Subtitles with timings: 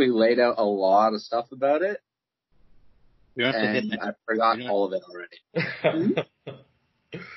[0.00, 2.00] basically laid out a lot of stuff about it,
[3.36, 4.02] We don't have to hit and that.
[4.02, 6.26] I forgot We don't- all of it already.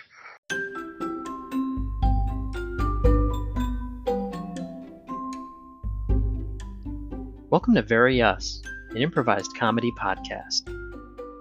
[7.49, 10.67] Welcome to Very Us, an improvised comedy podcast.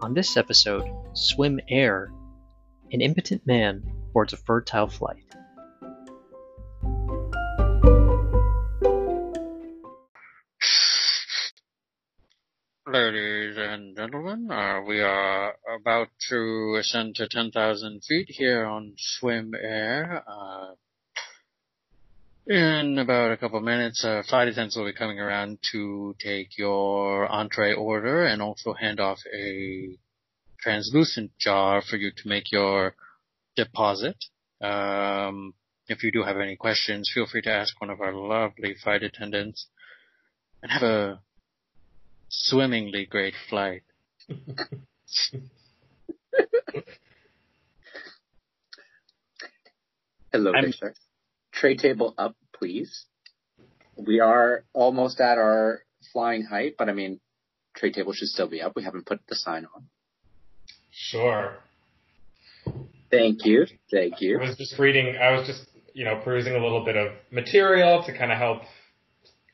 [0.02, 0.84] On this episode,
[1.14, 2.12] Swim Air,
[2.92, 3.82] an impotent man
[4.12, 5.24] boards a fertile flight.
[15.82, 20.22] About to ascend to 10,000 feet here on Swim Air.
[20.28, 20.74] Uh,
[22.46, 26.56] in about a couple of minutes, uh, flight attendants will be coming around to take
[26.56, 29.98] your entree order and also hand off a
[30.60, 32.94] translucent jar for you to make your
[33.56, 34.16] deposit.
[34.60, 35.54] Um,
[35.88, 39.02] if you do have any questions, feel free to ask one of our lovely flight
[39.02, 39.66] attendants.
[40.62, 41.20] And have a
[42.28, 43.82] swimmingly great flight.
[50.32, 50.72] Hello, I'm-.
[51.52, 53.06] Tray table up, please.
[53.96, 57.20] We are almost at our flying height, but I mean,
[57.76, 58.74] tray table should still be up.
[58.74, 59.88] We haven't put the sign on.
[60.90, 61.58] Sure.
[63.10, 63.66] Thank you.
[63.90, 64.38] Thank you.
[64.40, 68.02] I was just reading, I was just, you know, perusing a little bit of material
[68.04, 68.62] to kind of help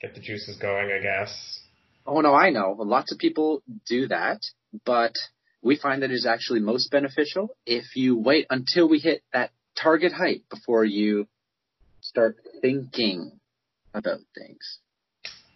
[0.01, 1.61] get the juices going, I guess.
[2.07, 2.77] Oh no, I know.
[2.79, 4.41] Lots of people do that,
[4.85, 5.13] but
[5.63, 10.13] we find that it's actually most beneficial if you wait until we hit that target
[10.13, 11.27] height before you
[12.01, 13.39] start thinking
[13.95, 14.79] about things.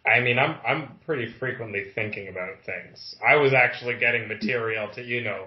[0.04, 3.14] I mean, I'm, I'm pretty frequently thinking about things.
[3.26, 5.46] I was actually getting material to, you know,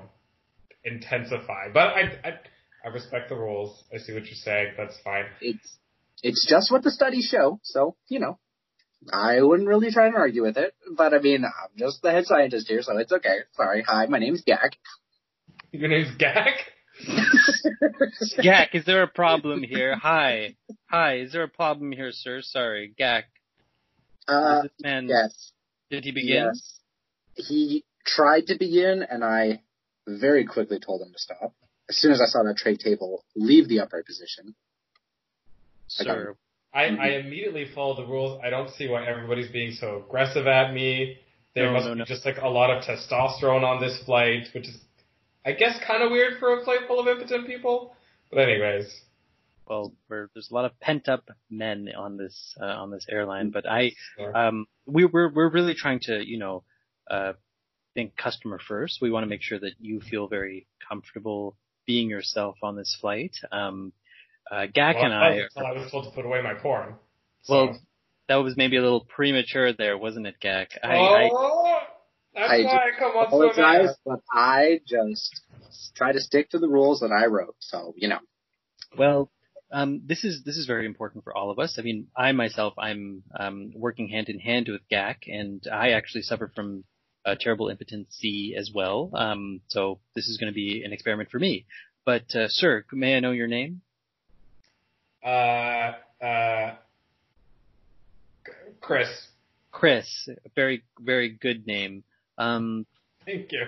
[0.85, 2.39] intensify, but I, I,
[2.85, 3.83] I respect the rules.
[3.93, 4.73] I see what you're saying.
[4.77, 5.25] That's fine.
[5.41, 5.77] It's
[6.23, 8.39] it's just what the studies show, so you know.
[9.11, 12.25] I wouldn't really try and argue with it, but I mean, I'm just the head
[12.25, 13.39] scientist here, so it's okay.
[13.55, 13.83] Sorry.
[13.87, 14.71] Hi, my name's Gak.
[15.71, 16.55] Your name's Gak?
[18.43, 19.95] Gak, is there a problem here?
[19.95, 20.55] Hi.
[20.89, 22.41] Hi, is there a problem here, sir?
[22.41, 23.23] Sorry, Gak.
[24.27, 25.51] Uh, this man, yes.
[25.91, 26.51] did he begin?
[26.53, 26.79] Yes.
[27.35, 29.61] He tried to begin, and I
[30.07, 31.53] very quickly told him to stop.
[31.89, 34.55] As soon as I saw that tray table leave the upright position.
[35.87, 36.35] Sir,
[36.75, 38.41] I, I immediately follow the rules.
[38.43, 41.17] I don't see why everybody's being so aggressive at me.
[41.55, 44.67] There No, must no, be just like a lot of testosterone on this flight, which
[44.67, 44.77] is,
[45.45, 47.95] I guess, kind of weird for a flight full of impotent people.
[48.31, 48.87] But anyways,
[49.67, 53.51] Well, we're, there's a lot of pent up men on this uh, on this airline,
[53.51, 54.35] but I Sure.
[54.35, 56.63] um, we, we're we're really trying to you know
[57.09, 57.33] uh,
[57.95, 58.99] think customer first.
[59.01, 63.35] We want to make sure that you feel very comfortable being yourself on this flight.
[63.51, 63.93] Um,
[64.51, 66.53] uh, Gak well, and I I, was, until I was told to put away my
[66.53, 66.95] porn.
[67.49, 67.77] well,
[68.27, 70.67] that was maybe a little premature there, wasn't it, Gak?
[70.83, 71.79] I, I, oh,
[72.33, 75.41] that's I why I come on so Apologize, but I just
[75.95, 77.55] try to stick to the rules that I wrote.
[77.59, 78.19] So, you know.
[78.97, 79.31] Well,
[79.71, 81.77] um, this is this is very important for all of us.
[81.79, 86.21] I mean, I myself, I'm um, working hand in hand with Gak, and I actually
[86.21, 86.83] suffer from
[87.25, 89.11] uh, terrible impotency as well.
[89.13, 91.65] Um, so this is going to be an experiment for me.
[92.05, 93.81] But uh, sir, may I know your name?
[95.25, 95.93] Uh,
[96.23, 96.75] uh,
[98.79, 99.09] Chris,
[99.71, 100.29] Chris.
[100.29, 102.03] A very very good name.
[102.37, 102.85] Um,
[103.25, 103.65] thank you.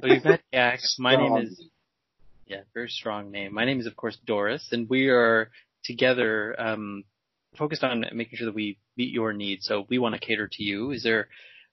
[0.00, 0.80] so you've met Gak.
[0.98, 1.62] My name is
[2.46, 3.52] yeah, very strong name.
[3.52, 5.50] My name is of course Doris, and we are
[5.84, 7.04] together um,
[7.58, 9.66] focused on making sure that we meet your needs.
[9.66, 10.92] So we want to cater to you.
[10.92, 11.28] Is there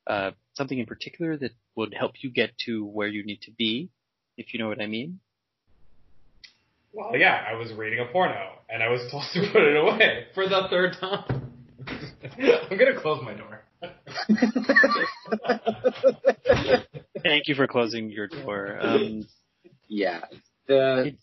[0.08, 3.90] uh, something in particular that would help you get to where you need to be,
[4.36, 5.22] if you know what I mean?
[6.94, 10.26] Well, yeah, I was reading a porno, and I was told to put it away
[10.34, 11.54] for the third time.
[12.70, 13.64] I'm gonna close my door.
[17.24, 18.78] Thank you for closing your door.
[18.82, 19.28] Um,
[19.88, 20.22] Yeah.
[20.68, 21.16] The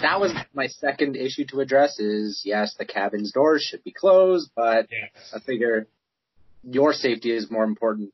[0.00, 4.50] that was my second issue to address is yes, the cabin's doors should be closed,
[4.56, 5.32] but Yes.
[5.34, 5.86] I figure
[6.62, 8.12] your safety is more important.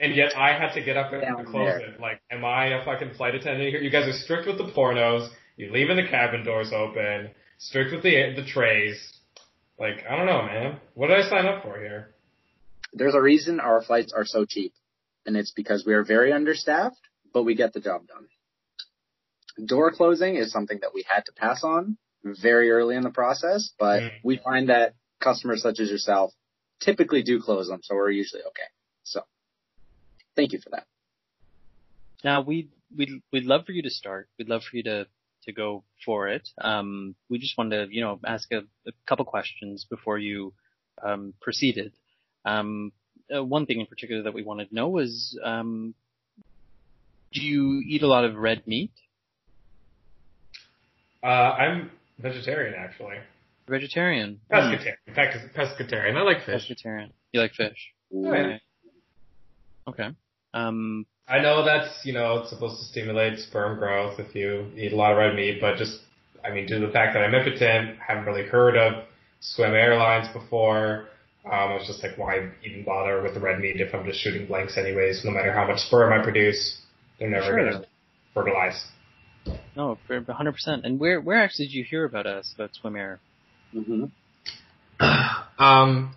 [0.00, 1.80] And yet I had to get up and close there.
[1.80, 2.00] it.
[2.00, 3.80] Like, am I a fucking flight attendant here?
[3.82, 5.28] You guys are strict with the pornos.
[5.60, 7.28] You're leaving the cabin doors open.
[7.58, 8.96] Strict with the the trays.
[9.78, 10.80] Like, I don't know, man.
[10.94, 12.14] What did I sign up for here?
[12.94, 14.72] There's a reason our flights are so cheap,
[15.26, 16.96] and it's because we are very understaffed,
[17.34, 19.66] but we get the job done.
[19.66, 23.70] Door closing is something that we had to pass on very early in the process,
[23.78, 24.10] but Mm.
[24.24, 26.32] we find that customers such as yourself
[26.80, 28.68] typically do close them, so we're usually okay.
[29.02, 29.24] So,
[30.36, 30.86] thank you for that.
[32.24, 34.26] now we we'd we'd love for you to start.
[34.38, 35.06] We'd love for you to
[35.50, 36.48] to go for it.
[36.60, 40.52] Um, we just wanted to you know ask a, a couple questions before you
[41.02, 41.92] um, proceeded.
[42.44, 42.92] Um,
[43.34, 45.94] uh, one thing in particular that we wanted to know was, um,
[47.32, 48.92] do you eat a lot of red meat?
[51.22, 53.16] Uh, I'm vegetarian actually.
[53.68, 54.40] Vegetarian.
[54.50, 54.96] Pescatarian.
[55.06, 56.16] In fact, it's pescatarian.
[56.16, 56.68] I like fish.
[56.68, 57.10] Pescatarian.
[57.32, 57.92] You like fish?
[58.10, 58.58] Yeah.
[59.86, 60.08] Okay.
[60.52, 64.92] Um, I know that's, you know, it's supposed to stimulate sperm growth if you eat
[64.92, 65.98] a lot of red meat, but just,
[66.44, 69.04] I mean, due to the fact that I'm impotent, I haven't really heard of
[69.40, 71.06] swim airlines before,
[71.46, 74.20] um, I was just like, why even bother with the red meat if I'm just
[74.20, 76.80] shooting blanks anyways, no matter how much sperm I produce,
[77.18, 77.72] they're never Sure.
[77.72, 77.84] gonna
[78.34, 78.84] fertilize.
[79.76, 80.84] no, 100%.
[80.84, 83.20] And where, where actually did you hear about us, about Swim Air?
[83.74, 84.04] Mm-hmm.
[85.62, 86.14] Um,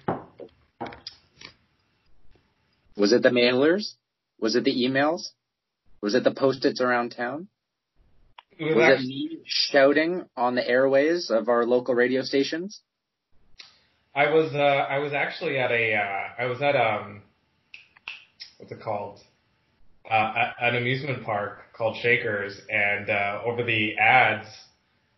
[2.95, 3.95] Was it the mailers?
[4.43, 5.29] Was it the emails?
[6.01, 7.47] Was it the post-its around town?
[8.59, 12.81] it was Was it me shouting on the airways of our local radio stations?
[14.13, 17.21] I was, uh, I was actually at a, uh, I was at, um,
[18.57, 19.21] what's it called?
[20.11, 24.47] Uh, an amusement park called Shakers, and uh, over the ads,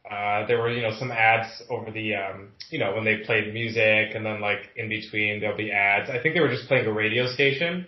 [0.08, 3.52] uh, there were you know some ads over the um, you know when they played
[3.52, 6.12] music, and then like in between there'll be ads.
[6.12, 7.88] I think they were just playing a radio station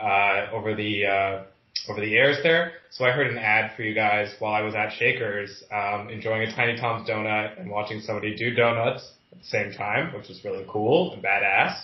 [0.00, 1.42] uh, over the uh,
[1.88, 2.72] over the airs there.
[2.90, 6.42] So I heard an ad for you guys while I was at Shakers, um, enjoying
[6.42, 10.44] a Tiny Tom's donut and watching somebody do donuts at the same time, which was
[10.44, 11.80] really cool and badass.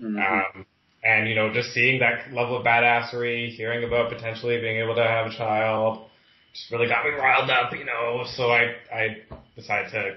[0.00, 0.18] Mhm.
[0.18, 0.66] Um,
[1.04, 5.02] and you know, just seeing that level of badassery, hearing about potentially being able to
[5.02, 6.08] have a child,
[6.52, 8.24] just really got me riled up, you know.
[8.26, 9.22] So I I
[9.54, 10.16] decided to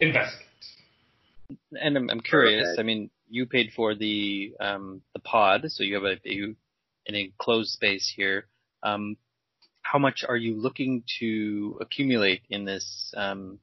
[0.00, 0.46] investigate.
[1.72, 2.64] And I'm, I'm curious.
[2.64, 2.80] Perfect.
[2.80, 6.54] I mean, you paid for the um, the pod, so you have a, a
[7.06, 8.46] an enclosed space here.
[8.82, 9.16] Um,
[9.82, 13.58] how much are you looking to accumulate in this um,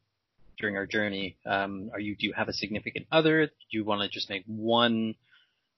[0.59, 1.37] during our journey?
[1.45, 3.45] Um, are you do you have a significant other?
[3.47, 5.15] Do you want to just make one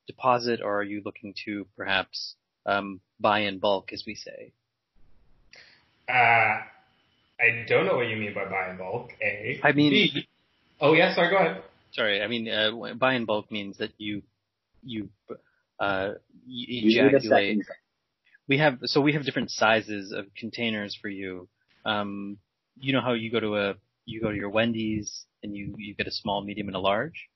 [0.07, 2.35] deposit, or are you looking to perhaps
[2.65, 4.51] um, buy in bulk, as we say?
[6.09, 6.61] Uh,
[7.39, 9.11] I don't know what you mean by buy in bulk.
[9.21, 9.59] A.
[9.63, 10.27] I mean- B.
[10.79, 11.29] Oh yeah, sorry.
[11.31, 11.63] Go ahead.
[11.97, 14.21] Sorry, I mean uh, buy in bulk means that you
[14.83, 15.09] you
[15.79, 16.11] uh,
[16.45, 17.65] you You need a ejaculate.
[18.47, 21.49] we have so we have different sizes of containers for you.
[21.85, 22.37] Um,
[22.79, 23.73] you know how you go to a
[24.05, 27.27] you go to your Wendy's and you you get a small, medium, and a large.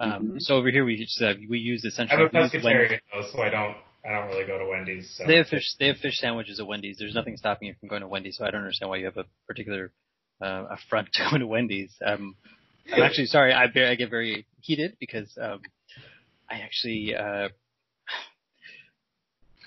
[0.00, 0.40] Um, Mhm.
[0.42, 3.40] So over here we just uh, we use essentially I'm a we pescatarian though, so
[3.40, 5.14] I don't I don't really go to Wendy's.
[5.16, 5.24] So.
[5.28, 5.76] They have fish.
[5.78, 6.96] They have fish sandwiches at Wendy's.
[6.98, 8.36] There's nothing stopping you from going to Wendy's.
[8.36, 9.92] So I don't understand why you have a particular
[10.40, 11.94] uh, affront to go to Wendy's.
[12.04, 12.34] Um,
[12.92, 13.52] I'm actually sorry.
[13.52, 15.60] I, I get very heated because um,
[16.50, 17.48] I actually uh,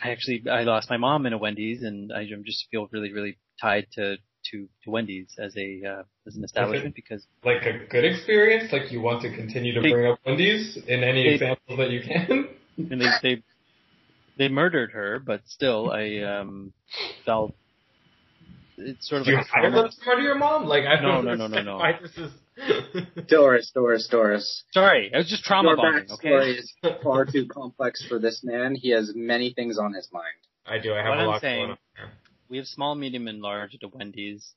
[0.04, 3.38] I actually I lost my mom in a Wendy's, and I just feel really really
[3.62, 4.18] tied to
[4.52, 8.72] to, to Wendy's as a uh, as an establishment because like a good experience?
[8.72, 11.90] Like you want to continue to They- bring up Wendy's in any they- examples that
[11.92, 12.50] you can?
[12.78, 13.44] and they they
[14.38, 16.74] they murdered her, but still I um
[17.26, 17.56] felt
[18.78, 20.66] it's sort of Do you like a hire them to murder your mom?
[20.66, 21.78] Like I No, don't no, no, no, no.
[21.78, 22.32] why this is.
[23.28, 24.63] Doris, Doris, Doris.
[24.72, 26.06] Sorry, I was just trauma Your bonding.
[26.06, 26.13] backstory
[26.54, 26.60] Okay.
[26.60, 26.74] is
[27.04, 28.75] far too complex for this man.
[28.75, 30.25] He has many things on his mind.
[30.66, 30.94] I do.
[30.94, 31.78] I have What a I'm lot saying- going on.
[32.48, 34.54] We have small, medium, and large at the Wendy's.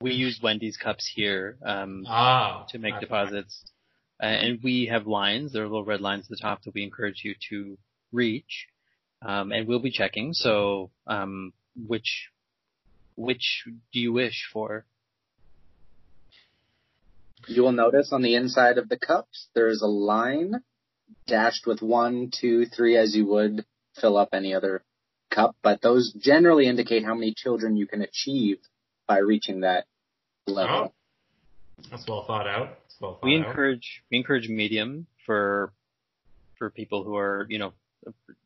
[0.00, 3.64] We use Wendy's cups here um, Oh, to make deposits,
[4.22, 5.52] uh, and we have lines.
[5.52, 7.76] There are little red lines at the top that we encourage you to
[8.12, 8.66] reach,
[9.22, 10.32] um, and we'll be checking.
[10.32, 12.28] So, um, which
[13.16, 14.84] which do you wish for?
[17.48, 20.62] You will notice on the inside of the cups there is a line
[21.26, 23.64] dashed with one, two, three, as you would
[24.00, 24.82] fill up any other
[25.30, 28.58] cup, but those generally indicate how many children you can achieve
[29.06, 29.84] by reaching that
[30.46, 30.92] level.
[30.92, 31.86] Oh.
[31.90, 32.78] That's well thought out.
[33.00, 33.46] Well thought We out.
[33.46, 35.72] encourage we encourage medium for
[36.58, 37.72] for people who are you know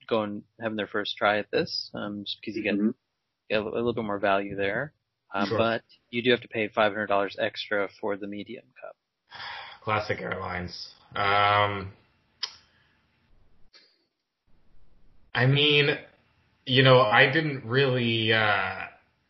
[0.08, 2.94] going having their first try at this, um, just because you get Mhm.
[3.50, 4.92] get a little bit more value there.
[5.34, 5.58] Um, Sure.
[5.58, 8.96] But you do have to pay five hundred dollars extra for the medium cup.
[9.82, 10.90] Classic Airlines.
[11.14, 11.92] Um,
[15.34, 15.96] I mean,
[16.66, 18.74] you know, I didn't really uh,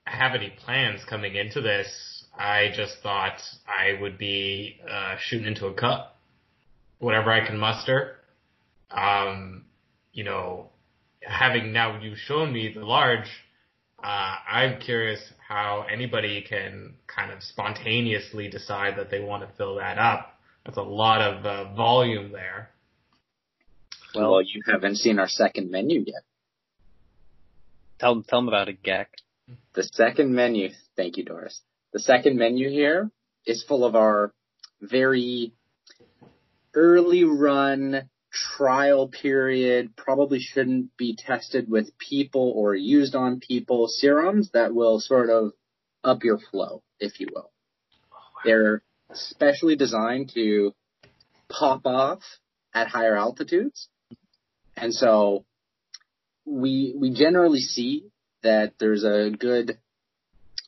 [0.05, 2.25] have any plans coming into this.
[2.37, 6.17] I just thought I would be uh, shooting into a cup,
[6.99, 8.17] whatever I can muster.
[8.91, 9.65] Um,
[10.13, 10.71] you know,
[11.23, 13.29] having now you've shown me the large,
[14.03, 19.77] uh, I'm curious how anybody can kind of spontaneously decide that they want to fill
[19.77, 20.39] that up.
[20.65, 22.71] That's a lot of uh, volume there.
[24.15, 26.23] Well, you haven't seen our second menu yet.
[27.99, 29.07] Tell tell them about it, Gak.
[29.75, 31.61] The second menu, thank you, Doris.
[31.93, 33.11] The second menu here
[33.47, 34.33] is full of our
[34.81, 35.53] very
[36.75, 44.51] early run trial period, probably shouldn't be tested with people or used on people serums
[44.53, 45.53] that will sort of
[46.05, 47.51] up your flow, if you will.
[48.13, 48.83] Oh, They're
[49.13, 50.75] specially designed to
[51.49, 52.21] pop off
[52.75, 53.89] at higher altitudes.
[54.77, 55.45] And so
[56.45, 58.11] we, we generally see
[58.43, 59.79] that there's a good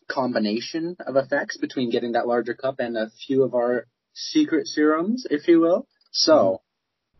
[0.08, 5.26] combination of effects between getting that larger cup and a few of our secret serums,
[5.30, 5.86] if you will.
[6.10, 6.62] So,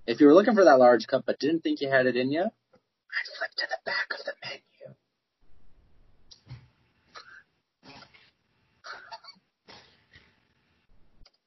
[0.07, 2.31] if you were looking for that large cup but didn't think you had it in
[2.31, 4.95] you, I'd flip to the back of the menu.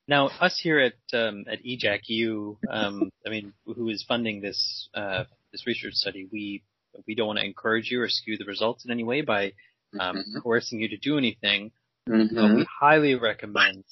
[0.08, 5.24] Now, us here at um, at EJAC-U, um, I mean, who is funding this uh,
[5.52, 6.64] this research study, we
[7.08, 9.54] we don't want to encourage you or skew the results in any way by
[10.00, 10.42] um, Mhm.
[10.44, 11.72] coercing you to do anything.
[12.10, 12.56] Mm-hmm.
[12.58, 13.86] we highly recommend.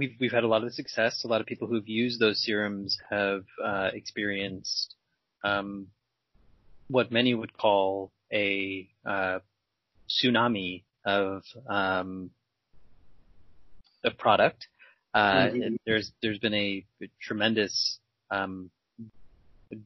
[0.00, 1.24] We've we've had a lot of success.
[1.24, 4.94] A lot of people who've used those serums have uh, experienced
[5.44, 5.88] um,
[6.88, 9.40] what many would call a uh,
[10.08, 12.30] tsunami of um,
[14.16, 14.66] product.
[15.12, 15.76] Uh, Mhm.
[15.84, 16.82] There's there's been a
[17.20, 18.70] tremendous um,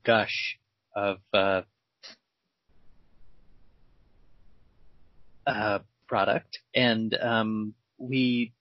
[0.04, 0.58] gush
[0.94, 1.62] of uh,
[5.44, 8.52] uh, product, and um, we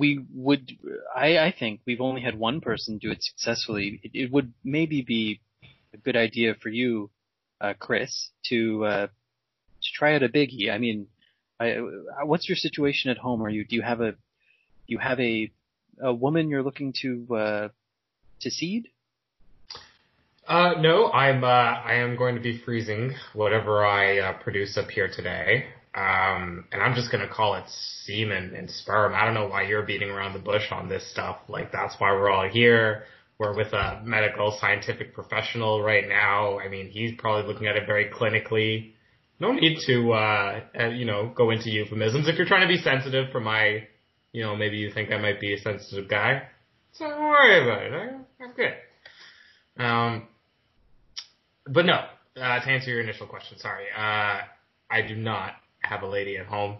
[0.00, 0.72] we would
[1.14, 4.00] I, I think we've only had one person do it successfully.
[4.02, 5.40] It, it would maybe be
[5.92, 7.10] a good idea for you,
[7.60, 10.72] uh, Chris, to uh, to try out a biggie.
[10.72, 11.06] I mean,
[11.60, 11.76] I,
[12.24, 13.42] what's your situation at home?
[13.42, 15.52] Are you do you have a do you have a
[16.02, 17.68] a woman you're looking to uh,
[18.40, 18.88] to seed?
[20.50, 24.90] Uh, no, I'm, uh, I am going to be freezing whatever I, uh, produce up
[24.90, 25.66] here today.
[25.94, 29.12] Um, and I'm just gonna call it semen and sperm.
[29.14, 31.38] I don't know why you're beating around the bush on this stuff.
[31.48, 33.04] Like, that's why we're all here.
[33.38, 36.58] We're with a medical scientific professional right now.
[36.58, 38.92] I mean, he's probably looking at it very clinically.
[39.38, 42.28] No need to, uh, uh, you know, go into euphemisms.
[42.28, 43.86] If you're trying to be sensitive for my,
[44.32, 46.42] you know, maybe you think I might be a sensitive guy.
[46.92, 47.92] So don't worry about it.
[47.92, 48.74] I- I'm good.
[49.76, 50.28] Um,
[51.66, 52.04] but no,
[52.36, 54.40] uh, to answer your initial question, sorry, uh,
[54.90, 55.52] I do not
[55.82, 56.72] have a lady at home.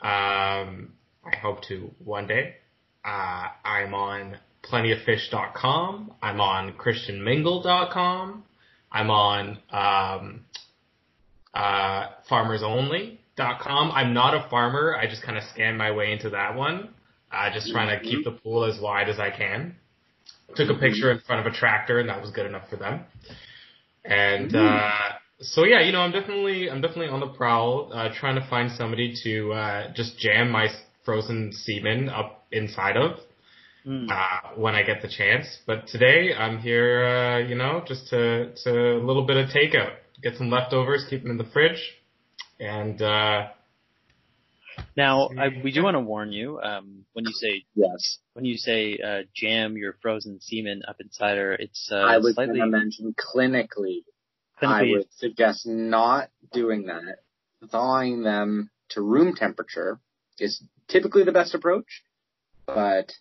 [0.00, 0.94] Um,
[1.24, 2.56] I hope to one day.
[3.04, 6.14] Uh, I'm on plentyoffish.com.
[6.22, 8.44] I'm on christianmingle.com.
[8.90, 10.44] I'm on, um,
[11.54, 13.92] uh, farmersonly.com.
[13.92, 14.96] I'm not a farmer.
[14.96, 16.90] I just kind of scan my way into that one.
[17.30, 19.76] Uh, just trying to keep the pool as wide as I can.
[20.54, 23.04] Took a picture in front of a tractor and that was good enough for them.
[24.04, 24.90] And, uh,
[25.40, 28.70] so yeah, you know, I'm definitely, I'm definitely on the prowl, uh, trying to find
[28.72, 30.68] somebody to, uh, just jam my
[31.04, 33.18] frozen semen up inside of,
[33.84, 34.08] Mm.
[34.08, 35.58] uh, when I get the chance.
[35.66, 39.94] But today I'm here, uh, you know, just to, to a little bit of takeout,
[40.22, 41.82] get some leftovers, keep them in the fridge.
[42.60, 43.48] And, uh,
[44.96, 48.18] Now, I, we do want to warn you um, when you say Yes.
[48.34, 51.52] when you say uh, jam your frozen semen up inside her.
[51.52, 54.02] It's uh, I was slightly going to mention clinically,
[54.60, 57.18] I would suggest not doing that.
[57.70, 59.98] Thawing them to room temperature
[60.38, 62.02] is typically the best approach,
[62.66, 63.12] but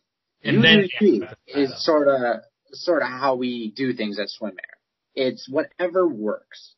[0.44, 4.54] and then, usually yeah, is sort of sort of how we do things at Swim
[4.54, 5.26] Air.
[5.28, 6.74] It's whatever works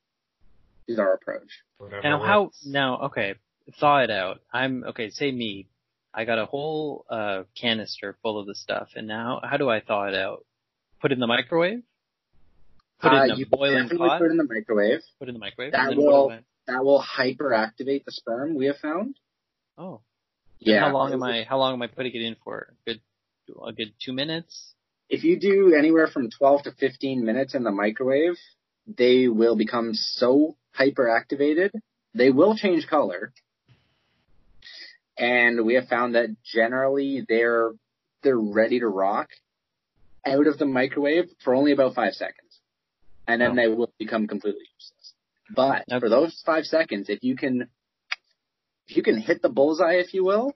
[0.88, 1.64] is our approach.
[1.78, 2.64] whatever now how works.
[2.66, 3.36] now okay
[3.80, 4.42] thaw it out.
[4.52, 5.10] I'm okay.
[5.10, 5.68] Say me,
[6.14, 9.80] I got a whole uh, canister full of the stuff, and now how do I
[9.80, 10.46] thaw it out?
[11.02, 11.82] Put it in the microwave.
[13.02, 14.20] Put Uh, it in a you boiling pot.
[14.20, 15.02] put it in the microwave.
[15.20, 15.72] Put it in the microwave.
[15.74, 16.30] That will-
[16.66, 18.56] That will hyperactivate the sperm.
[18.56, 19.16] We have found.
[19.78, 20.02] Oh,
[20.60, 20.80] Yeah.
[20.80, 21.44] How long am I?
[21.44, 22.74] How long am I putting it in for?
[22.86, 23.02] Good,
[23.62, 24.74] a good two minutes.
[25.10, 28.38] If you do anywhere from 12 to 15 minutes in the microwave,
[28.88, 31.72] they will become so hyperactivated,
[32.14, 33.34] they will change color.
[35.18, 37.72] And we have found that generally they're,
[38.24, 39.30] they're ready to rock
[40.26, 42.60] out of the microwave for only about five seconds.
[43.28, 43.56] And then Oh.
[43.56, 45.14] they will become completely useless.
[45.56, 46.00] But Okay.
[46.00, 47.70] for those five seconds, if you can,
[48.88, 50.56] if you can hit the bullseye, if you will,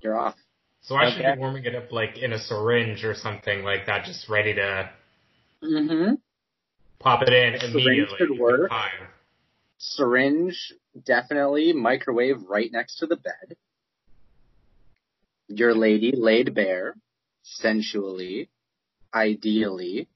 [0.00, 0.36] you're off.
[0.82, 4.04] So I should be warming it up like in a syringe or something like that,
[4.04, 4.90] just ready to
[5.62, 6.14] Mm-hmm.
[6.98, 8.18] pop it in Syringe immediately.
[8.18, 8.70] could work.
[9.78, 10.72] Syringe
[11.04, 13.56] definitely microwave right next to the bed
[15.48, 16.94] your lady laid bare
[17.42, 18.48] sensually
[19.14, 20.08] ideally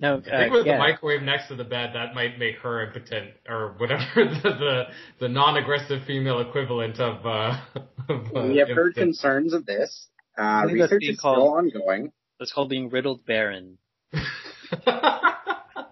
[0.00, 0.74] No, uh, I think with yeah.
[0.74, 4.82] the microwave next to the bed, that might make her impotent, or whatever the the,
[5.18, 7.26] the non-aggressive female equivalent of.
[7.26, 7.60] Uh,
[8.08, 10.06] of uh, we have heard concerns of this.
[10.38, 12.12] Uh, research being is still ongoing.
[12.38, 13.78] It's called being riddled barren.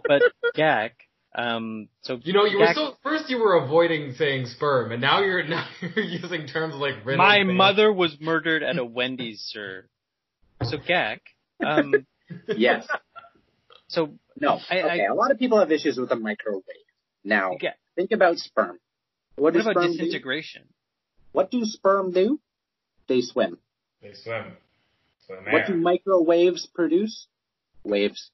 [0.08, 0.22] But
[0.54, 0.92] Gak,
[1.36, 5.00] um, so you know, you were Gak- so first you were avoiding saying sperm, and
[5.00, 7.18] now you're now you're using terms like riddle.
[7.24, 7.56] my band.
[7.56, 9.84] mother was murdered at a Wendy's, sir.
[10.64, 11.20] So Gak,
[11.66, 12.06] um,
[12.48, 12.86] Yes.
[13.88, 14.58] so No.
[14.70, 15.06] I- I- okay.
[15.06, 16.62] a lot of people have issues with the microwave.
[17.22, 18.78] Now, Gak, think about sperm.
[19.36, 19.98] What, what do about sperm do?
[19.98, 20.62] disintegration?
[21.32, 22.40] What do sperm do?
[23.08, 23.58] They swim.
[24.00, 24.56] They swim.
[25.26, 27.26] Swim What do microwaves produce?
[27.84, 28.30] Waves.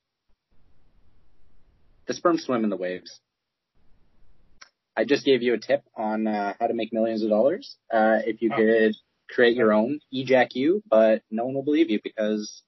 [2.12, 3.21] The sperm swim in the waves.
[4.95, 7.76] I just gave you a tip on uh, how to make millions of dollars.
[7.90, 8.57] Uh, if you Oh.
[8.57, 8.95] could
[9.31, 12.61] create your own EJAC-U, but no one will believe you because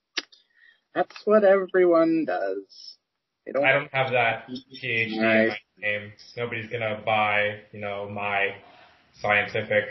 [0.95, 2.97] that's what everyone does.
[3.45, 3.67] They don't.
[3.67, 4.49] I don't have that
[4.83, 6.13] PhD in my name.
[6.39, 8.55] Nobody's gonna buy, you know, my
[9.21, 9.85] scientific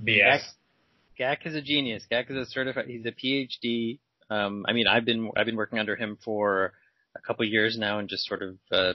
[0.00, 0.42] BS.
[1.18, 2.06] Gak is a genius.
[2.08, 2.84] Gak is a certified.
[2.86, 3.98] He's a PhD.
[4.30, 6.72] Um, I mean, I've been I've been working under him for
[7.16, 8.94] a couple years now, and just sort of uh,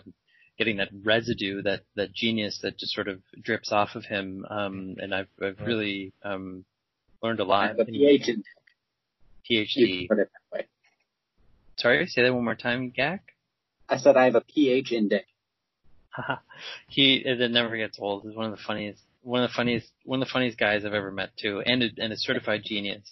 [0.57, 4.45] getting that residue, that that genius that just sort of drips off of him.
[4.49, 6.65] Um, and I've I've really um,
[7.23, 7.69] learned a lot.
[7.69, 8.43] have a And PH in
[9.49, 9.99] PhD.
[9.99, 10.65] can put it that way.
[11.77, 13.19] Sorry, say that one more time, Gak.
[13.87, 15.25] I said I have a PhD in dick.
[16.89, 18.23] He it never gets old.
[18.23, 20.93] He's one of the funniest, one of the funniest, one of the funniest guys I've
[20.93, 23.03] ever met too, and a, and a certified genius.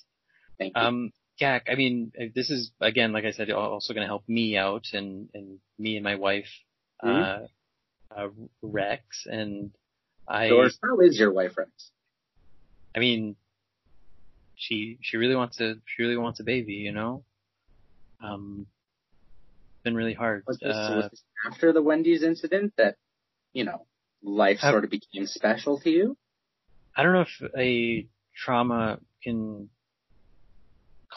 [0.57, 0.81] Thank you.
[0.81, 4.27] Um, Gak, I mean, uh, this is again, like I said, also going to help
[4.27, 6.49] me out and and me and my wife,
[7.03, 7.39] uh,
[8.15, 8.29] uh,
[8.61, 9.71] Rex, and
[10.27, 10.49] I.
[10.49, 11.91] Doris, how is your wife, Rex?
[12.95, 13.35] I mean,
[14.55, 17.23] she she really wants to she really wants a baby, you know.
[18.19, 18.65] Um,
[19.83, 20.43] been really hard.
[20.47, 22.97] Was this, Uh, was this after the Wendy's incident that,
[23.53, 23.85] you know,
[24.23, 26.17] life Have- sort of became special to you?
[26.95, 29.69] I don't know if a trauma can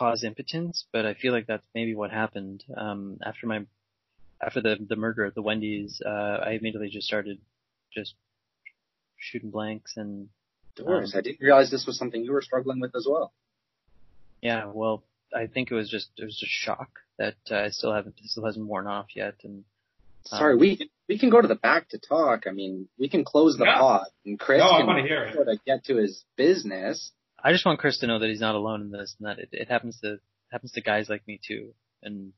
[0.01, 2.65] cause impotence, but I feel like that's maybe what happened.
[2.77, 3.59] Um, after my,
[4.47, 7.39] after the, the murder at the Wendy's, uh, I immediately just started
[7.93, 8.15] just
[9.19, 10.29] shooting blanks and,
[10.77, 13.33] Doris, Um, I didn't realize this was something you were struggling with as well.
[14.41, 15.03] yeah, well,
[15.37, 18.31] I think it was just, it was just shock that uh, I still haven't, it
[18.31, 19.35] still hasn't worn off yet.
[19.45, 19.65] And
[20.25, 22.47] Sorry, Um, we we can go to the back to talk.
[22.47, 23.79] I mean, we can close the Yeah.
[23.79, 25.35] pod and Chris No, I can wanna hear it.
[25.35, 27.13] sort of get to his business.
[27.43, 29.49] I just want Chris to know that he's not alone in this and that it,
[29.53, 30.19] it happens to,
[30.51, 31.75] happens to guys like me too.
[32.03, 32.33] And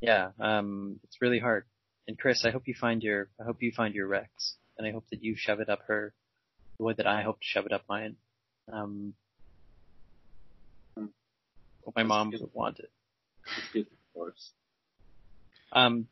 [0.00, 1.64] yeah, um, it's really hard.
[2.06, 4.92] And Chris, I hope you find your, I hope you find your Rex, and I
[4.92, 6.14] hope that you shove it up her
[6.78, 8.16] the way that I hope to shove it up mine.
[8.72, 9.14] Um,
[10.96, 12.90] hope my mom would want it.
[13.72, 14.50] Beautiful, Doris.
[15.72, 16.06] Um,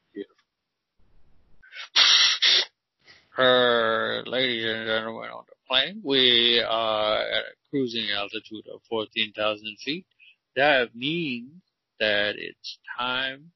[3.39, 9.77] Uh, ladies and gentlemen on the plane, we are at a cruising altitude of 14,000
[9.85, 10.07] feet.
[10.55, 11.63] That means
[12.01, 13.51] that it's time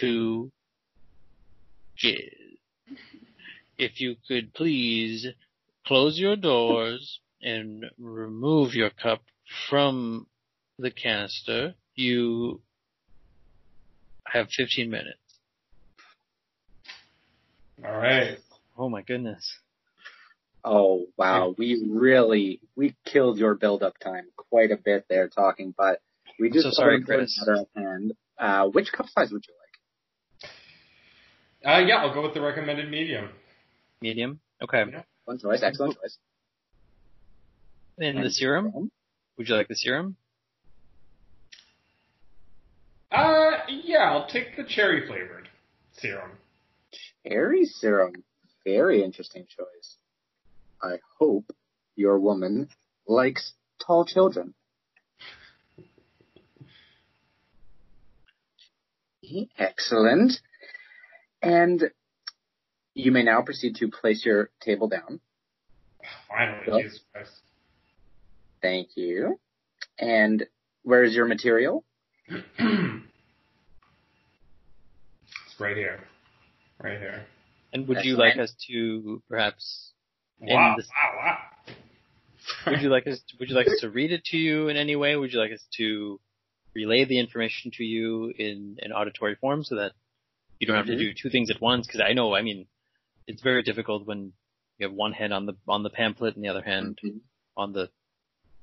[0.00, 0.50] to
[2.02, 2.58] jizz.
[3.78, 5.26] If you could please
[5.86, 9.22] close your doors and remove your cup
[9.68, 10.26] from
[10.78, 12.60] the canister, you
[14.26, 15.18] have 15 minutes.
[17.84, 18.38] All right.
[18.78, 19.58] oh my goodness.
[20.68, 25.72] Oh wow, we really we killed your build up time quite a bit there talking,
[25.78, 26.00] but
[26.40, 27.46] we just so put sorry, an important Chris.
[27.46, 28.12] matter at hand.
[28.36, 29.54] Uh, which cup size would you
[30.42, 30.50] like?
[31.64, 33.28] Uh, yeah, I'll go with the recommended medium.
[34.02, 34.40] Medium.
[34.60, 34.82] Okay.
[34.90, 35.02] Yeah.
[35.24, 36.18] One choice, excellent choice.
[37.98, 38.90] And the serum?
[39.38, 40.16] Would you like the serum?
[43.12, 45.48] Uh, yeah, I'll take the cherry flavored
[45.92, 46.32] serum.
[47.24, 48.24] Cherry serum.
[48.64, 49.96] Very interesting choice.
[50.82, 51.50] I hope
[51.94, 52.68] your woman
[53.06, 54.54] likes tall children.
[59.58, 60.32] Excellent.
[61.42, 61.90] And
[62.94, 65.20] you may now proceed to place your table down.
[66.28, 67.32] Finally, Jesus Christ.
[68.62, 69.38] Thank you.
[69.98, 70.46] And
[70.82, 71.84] where is your material?
[72.28, 72.40] it's
[75.58, 76.00] right here.
[76.82, 77.26] Right here.
[77.72, 78.36] And would you Excellent.
[78.36, 79.95] like us to perhaps In
[80.40, 81.38] Wow, this- wow, wow.
[82.70, 84.94] would you like us would you like us to read it to you in any
[84.96, 85.16] way?
[85.16, 86.20] Would you like us to
[86.74, 89.92] relay the information to you in an auditory form so that
[90.60, 90.98] you don't have to Mhm.
[90.98, 91.86] do two things at once?
[91.86, 92.66] Because I know, I mean,
[93.26, 94.32] it's very difficult when
[94.78, 97.20] you have one hand on the on the pamphlet and the other hand Mhm.
[97.56, 97.90] on the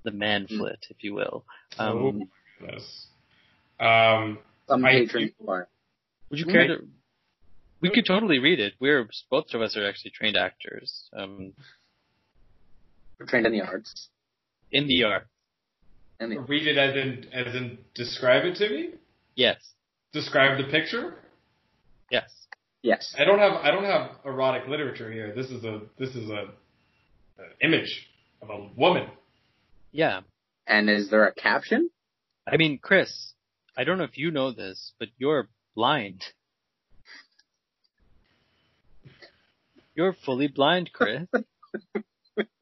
[0.04, 1.46] the manflet, if you will.
[1.80, 2.26] Oh Um, my
[2.60, 3.08] goodness.
[3.80, 5.32] Um, Some I- patrons.
[6.30, 6.88] Would you care to?
[7.84, 8.76] We could totally read it.
[8.80, 11.10] We're both of us are actually trained actors.
[11.12, 11.52] Um,
[13.19, 14.08] We're trained in the arts.
[14.72, 15.28] in the art.
[16.17, 18.91] And the, Read it as in as in describe it to me.
[19.36, 19.58] Yes.
[20.13, 21.15] Describe the picture.
[22.10, 22.32] Yes.
[22.84, 23.13] yes.
[23.19, 25.34] I don't have I don't have erotic literature here.
[25.36, 26.46] This is a this is a,
[27.38, 28.08] an image
[28.41, 29.10] of a woman.
[29.91, 30.22] Yeah.
[30.67, 31.89] And is there a caption?
[32.48, 33.34] I mean, Chris,
[33.76, 36.24] I don't know if you know this, but you're blind.
[39.95, 41.27] You're fully blind, Chris.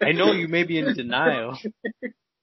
[0.02, 1.58] I know you may be in denial.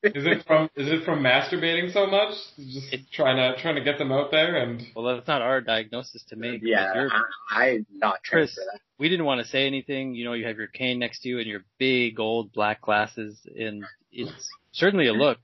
[0.02, 2.34] Is it from is it from masturbating so much?
[2.56, 5.60] Just It- trying to trying to get them out there and Well, that's not our
[5.60, 6.60] diagnosis to make.
[6.62, 7.10] Yeah, You're-
[7.50, 8.80] I, I'm not Chris, for that.
[8.98, 10.14] we didn't want to say anything.
[10.14, 13.38] You know, you have your cane next to you and your big old black glasses,
[13.58, 15.38] and it's certainly a look.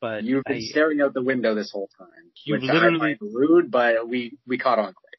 [0.00, 2.08] But You've been I, staring out the window this whole time.
[2.44, 5.10] You which I literally- find rude, but we we caught on quick.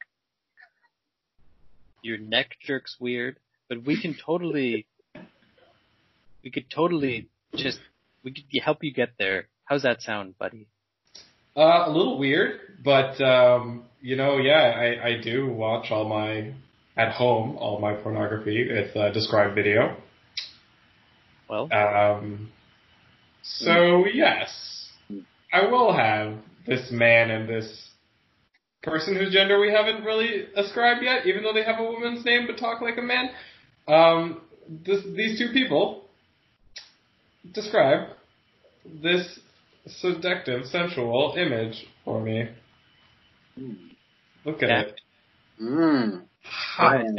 [2.03, 3.37] your neck jerks weird,
[3.69, 4.85] but we can totally,
[6.43, 7.79] we could totally just,
[8.23, 9.47] we could help you get there.
[9.65, 10.67] How's that sound, buddy?
[11.55, 16.53] uh, a little weird, but um, you know, yeah, I, I do watch all my
[16.97, 18.65] at home all my pornography.
[18.69, 19.97] It's uh, described video.
[21.49, 22.51] Well, Um,
[23.43, 24.89] so yes,
[25.53, 26.35] I will have
[26.67, 27.89] this man and this
[28.83, 32.47] person whose gender we haven't really ascribed yet, even though they have a woman's name
[32.47, 33.29] but talk like a man.
[33.87, 36.05] Um, this, these two people
[37.53, 38.09] describe
[39.01, 39.39] this
[39.87, 42.49] seductive, sensual image for me.
[44.43, 44.81] Look at Yeah.
[44.81, 45.01] it.
[45.61, 46.23] Mm,
[46.79, 47.15] I am,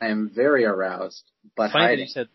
[0.00, 1.22] I am very aroused,
[1.56, 2.00] but Funny hiding.
[2.00, 2.28] you said,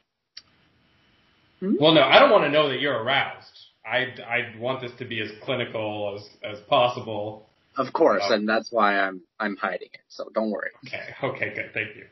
[1.62, 3.46] Well, no, I don't want to know that you're aroused.
[3.86, 7.50] I, I want this to be as clinical as, as possible.
[7.78, 8.34] Of course, Oh.
[8.34, 10.02] and that's why I'm I'm hiding it.
[10.10, 10.72] So don't worry.
[10.88, 12.06] Okay, okay, good, thank you.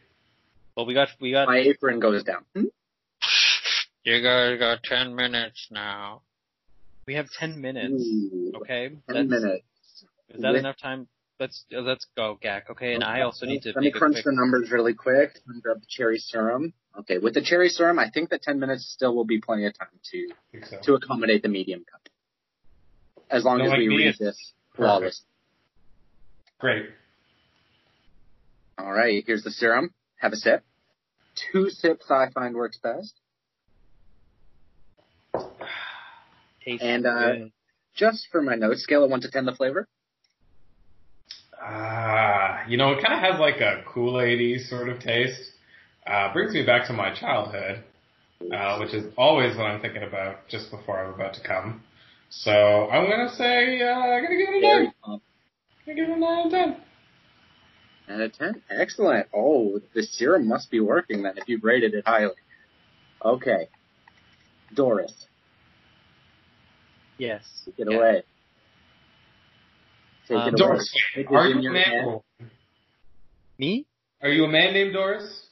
[0.80, 2.46] Well, we got, we got, My apron goes down.
[2.56, 2.64] Hmm?
[4.06, 6.22] You guys got ten minutes now.
[7.06, 8.02] we have 10 minutes.
[8.02, 8.88] Ooh, Okay.
[8.90, 9.66] ten That's- minutes.
[10.30, 11.08] Is that With- enough time?
[11.38, 12.70] Let's, uh, let's go, Gak.
[12.70, 12.94] Okay.
[12.94, 15.34] And I also need to Let me crunch quick, the numbers really quick.
[15.48, 16.74] Let me grab the cherry serum.
[17.00, 19.78] Okay, with the cherry serum, I think that ten minutes still will be plenty of
[19.78, 20.30] time to
[20.66, 20.80] so.
[20.84, 22.02] to accommodate the medium cup.
[23.30, 25.24] As long No, as like we read it's this flawless.
[26.60, 26.90] Great.
[28.78, 29.94] All right, here's the serum.
[30.18, 30.64] Have a sip.
[31.52, 33.14] Two sips I find works best.
[36.70, 36.84] taste.
[36.84, 37.52] And, uh, good.
[37.96, 39.88] Just for my notes, scale of one to ten, the flavor.
[41.62, 45.52] Ah, you know, it kind of has like a Kool-Aid sort of taste.
[46.08, 47.84] Uh, brings me back to my childhood,
[48.54, 51.84] uh, which is always what I'm thinking about just before I'm about to come.
[52.30, 54.94] So I'm gonna say, uh, I'm gonna give it a nine.
[55.04, 55.22] I'm
[55.86, 56.78] gonna give it a nine out of ten.
[58.10, 58.62] And a ten.
[58.70, 59.28] Excellent.
[59.34, 62.34] Oh, the serum must be working then if you've rated it highly.
[63.24, 63.70] Okay.
[64.74, 65.14] Doris,
[67.18, 67.44] yes.
[67.66, 67.98] take it Yeah.
[67.98, 68.24] away.
[70.28, 70.68] Take Um, it away.
[70.70, 70.96] Doris,
[71.28, 71.84] are you a man?
[71.84, 72.22] hand.
[73.58, 73.86] Me?
[74.22, 75.48] Are you a man named Doris?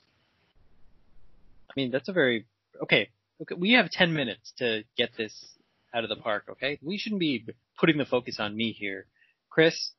[1.69, 2.45] I mean, that's a very
[2.83, 3.09] okay.
[3.41, 5.57] Okay, we have ten minutes to get this
[5.93, 6.45] out of the park.
[6.49, 7.45] Okay, we shouldn't be
[7.79, 9.05] putting the focus on me here.
[9.49, 9.91] Chris,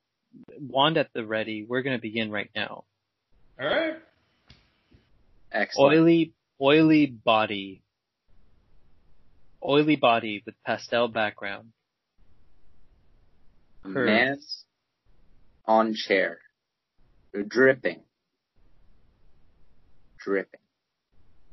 [0.59, 1.65] wand at the ready.
[1.67, 2.83] We're gonna begin right now.
[3.59, 3.97] All right.
[5.51, 5.93] Excellent.
[5.93, 7.81] Oily, oily body.
[9.63, 11.71] Oily body with pastel background.
[13.83, 13.95] curves.
[13.95, 14.37] Man
[15.65, 16.39] on chair.
[17.47, 18.01] Dripping.
[20.17, 20.59] Dripping.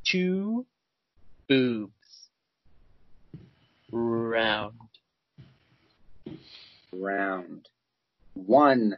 [0.04, 0.66] Two
[1.48, 1.92] boobs.
[3.92, 4.74] Round.
[6.92, 7.65] Round.
[8.46, 8.96] One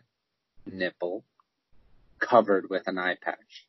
[0.66, 1.24] nipple
[2.20, 3.66] covered with an eye patch.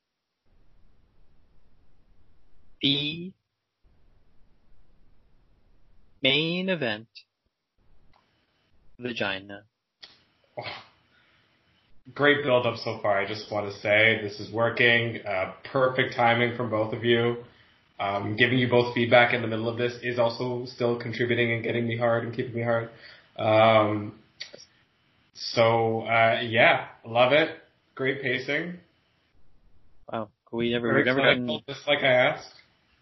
[2.81, 3.31] The
[6.21, 7.07] main event.
[8.99, 9.63] Vagina.
[10.57, 10.63] Oh.
[12.13, 13.17] Great build up so far.
[13.17, 15.19] I just want to say this is working.
[15.25, 17.37] Uh, perfect timing from both of you.
[17.99, 21.63] Um, giving you both feedback in the middle of this is also still contributing and
[21.63, 22.89] getting me hard and keeping me hard.
[23.37, 24.18] Um,
[25.53, 27.49] so uh, yeah, love it.
[27.95, 28.77] Great pacing.
[30.11, 30.29] Wow.
[30.51, 32.49] We never, Very we've never done, just like I asked.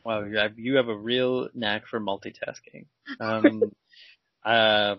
[0.04, 2.86] wow, you have, you have a real knack for multitasking.
[3.22, 3.72] Um,
[4.44, 4.96] uh,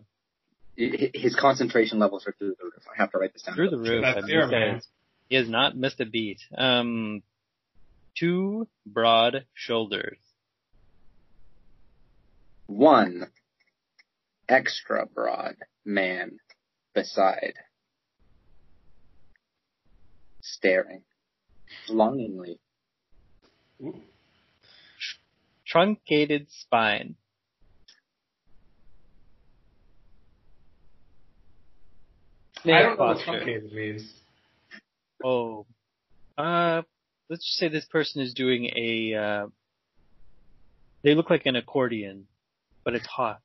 [0.77, 2.83] His concentration levels are through the roof.
[2.91, 3.55] I have to write this down.
[3.55, 4.01] through the roof.
[4.03, 4.77] That's I mean, zero, man.
[4.77, 4.89] is-
[5.29, 6.41] he has not missed a beat.
[6.57, 7.23] Um,
[8.19, 10.17] two broad shoulders.
[12.67, 13.27] One
[14.49, 16.39] extra broad man
[17.03, 17.55] beside.
[20.49, 21.03] staring
[21.89, 22.59] longingly.
[23.83, 24.01] Ooh.
[25.67, 27.15] Truncated spine.
[32.65, 34.13] I don't know what truncated means.
[35.25, 35.67] Oh.
[36.37, 36.83] Uh,
[37.29, 39.47] let's just say this person is doing a, uh,
[41.03, 42.27] they look like an accordion,
[42.85, 43.41] but it's hot.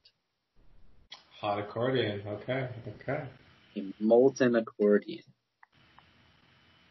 [1.43, 2.21] Hot accordion.
[2.25, 2.69] Okay.
[3.01, 3.23] Okay.
[3.75, 5.25] A molten accordion.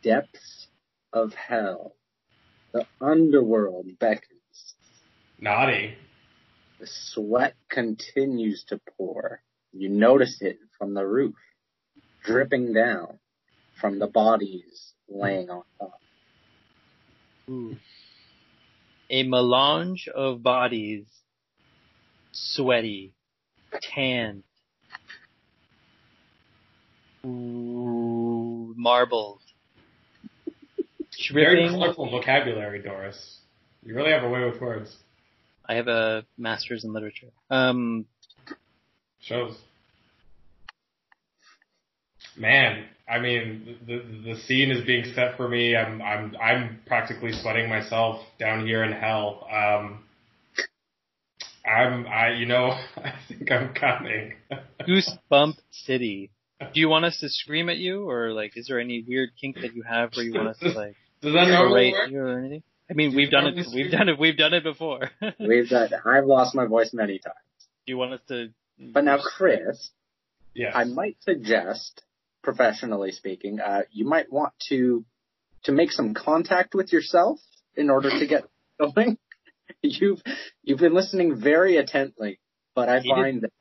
[0.03, 0.67] Depths
[1.11, 1.95] of hell.
[2.75, 4.75] The underworld beckons.
[5.41, 5.95] Naughty.
[6.81, 9.41] The sweat continues to pour.
[9.73, 11.37] You notice it from the roof,
[12.23, 13.21] dripping down
[13.81, 15.99] from the bodies laying on top.
[17.49, 17.77] Ooh.
[19.09, 21.07] A melange of bodies,
[22.33, 23.15] sweaty,
[23.81, 24.43] tanned,
[27.25, 29.41] ooh, marbled,
[31.33, 33.39] Very colorful vocabulary, Doris.
[33.85, 34.97] You really have a way with words.
[35.69, 37.29] I have a master's in literature.
[37.51, 38.07] Um,
[39.21, 39.57] Shows.
[42.37, 45.77] Man, I mean, the the scene is being set for me.
[45.77, 49.47] I'm I'm I'm practically sweating myself down here in hell.
[49.53, 50.05] Um,
[51.73, 54.35] I'm I you know I think I'm coming.
[54.87, 56.31] Goosebump City.
[56.61, 59.57] Do you want us to scream at you, or like, is there any weird kink
[59.63, 62.11] that you have where you want us to like Does that normally work?
[62.11, 62.63] you or anything?
[62.91, 63.55] I mean, Do we've done it.
[63.57, 63.91] We've scream?
[63.91, 64.19] done it.
[64.19, 65.11] We've done it before.
[65.41, 67.37] We've got, I've lost my voice many times.
[67.87, 68.49] you want us to?
[68.79, 69.91] But now, Chris,
[70.55, 70.73] Yes.
[70.77, 72.03] I might suggest,
[72.43, 75.05] professionally speaking, uh, you might want to
[75.65, 77.39] to make some contact with yourself
[77.77, 78.45] in order to get
[78.79, 79.17] going.
[79.83, 80.21] you've
[80.63, 82.39] you've been listening very attentively,
[82.75, 83.53] but I He did- find that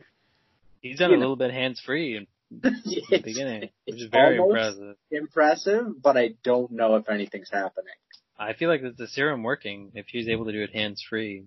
[0.82, 1.20] He's done a know.
[1.20, 2.28] little bit hands free in
[2.62, 4.96] the beginning, which is very impressive.
[5.12, 7.94] impressive, but I don't know if anything's happening.
[8.40, 11.44] I feel like it's the serum working if he's able to do it hands free.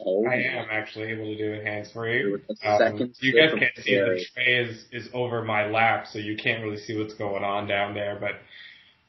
[0.00, 2.22] Oh, I am actually able to do it hands free.
[2.64, 6.62] Um, you guys can't see the tray is, is over my lap, so you can't
[6.64, 8.16] really see what's going on down there.
[8.18, 8.36] But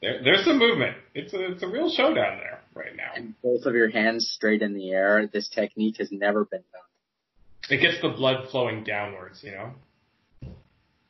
[0.02, 0.96] there, there's some movement.
[1.14, 3.10] It's a it's a real show down there right now.
[3.14, 5.28] And both of your hands straight in the air.
[5.30, 7.78] This technique has never been done.
[7.78, 9.42] It gets the blood flowing downwards.
[9.42, 9.72] You know.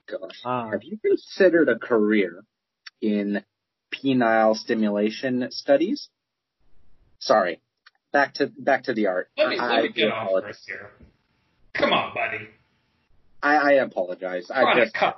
[0.06, 0.40] Gosh.
[0.44, 0.70] Ah.
[0.70, 2.42] Have you considered a career
[3.00, 3.44] in
[3.94, 6.08] penile stimulation studies?
[7.20, 7.60] Sorry.
[8.12, 9.30] Back to back to the art.
[9.36, 10.54] Let me I, let me get off apologize.
[10.56, 10.90] first here.
[11.74, 12.48] Come on, buddy.
[13.42, 14.50] I, I apologize.
[14.50, 15.14] I Chronic, just come.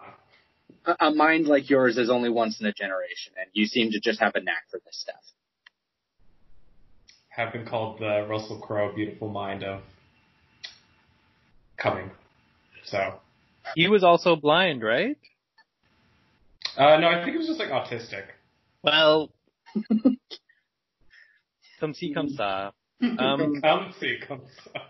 [0.84, 4.00] A, a mind like yours is only once in a generation, and you seem to
[4.00, 5.22] just have a knack for this stuff.
[7.28, 9.80] Have been called the Russell Crowe beautiful mind of
[11.76, 12.10] coming.
[12.84, 13.20] So.
[13.74, 15.16] He was also blind, right?
[16.76, 18.24] Uh, no, I think it was just like autistic.
[18.82, 19.30] Well,
[21.80, 22.70] come see, come saw.
[23.02, 24.80] Um, Come see, come see.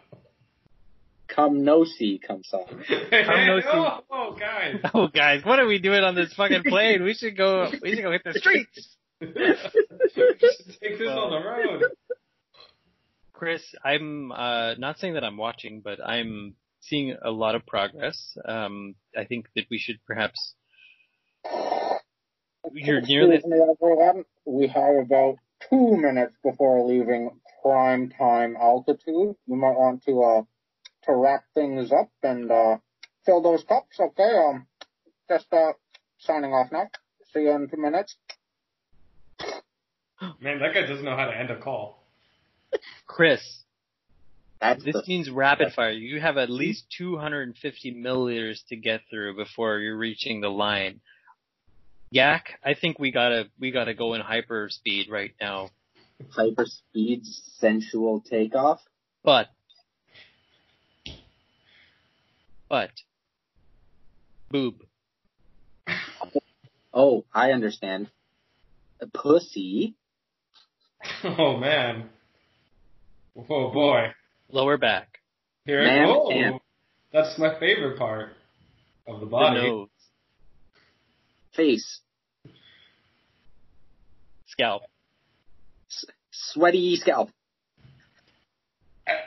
[1.35, 2.65] Come no see, come saw.
[2.69, 3.67] no see.
[3.73, 4.81] oh, oh, guys.
[4.95, 7.03] oh, guys, what are we doing on this fucking plane?
[7.03, 7.71] We should go.
[7.83, 8.97] We should go hit the streets.
[9.21, 9.35] Take
[10.99, 11.85] this on the road.
[13.33, 18.37] Chris, I'm uh, not saying that I'm watching, but I'm seeing a lot of progress.
[18.45, 20.55] Um, I think that we should perhaps.
[22.73, 23.37] You're nearly.
[23.37, 24.25] Excuse me, everyone.
[24.45, 25.37] We have about
[25.71, 27.31] two minutes before leaving
[27.63, 29.35] prime time altitude.
[29.47, 30.43] You might want to uh
[31.05, 32.77] to wrap things up and uh
[33.25, 34.37] fill those cups, okay?
[34.37, 34.67] Um
[35.29, 35.73] just uh
[36.19, 36.89] signing off now.
[37.33, 38.17] See you in two minutes.
[40.41, 42.07] Man, that guy doesn't know how to end a call.
[43.07, 43.41] Chris,
[44.61, 45.91] That's this the means rapid fire.
[45.91, 51.01] You have at least 250 milliliters to get through before you're reaching the line.
[52.11, 55.71] Yak, I think we gotta we gotta go in hyper speed right now.
[56.37, 57.25] hyperspeed
[57.59, 58.81] sensual takeoff.
[59.25, 59.49] But,
[62.73, 62.91] but,
[64.51, 64.77] boob.
[66.95, 68.09] Oh, I understand.
[68.99, 69.95] A pussy.
[71.23, 72.09] Oh man.
[73.37, 74.13] Oh boy.
[74.51, 75.19] Lower back.
[75.67, 76.63] Here Man oh, can't.
[77.13, 78.31] That's my favorite part
[79.07, 79.69] of the The body.
[79.69, 79.89] nose.
[81.55, 82.01] Face.
[84.47, 84.83] Scalp.
[85.91, 87.29] S- sweaty scalp.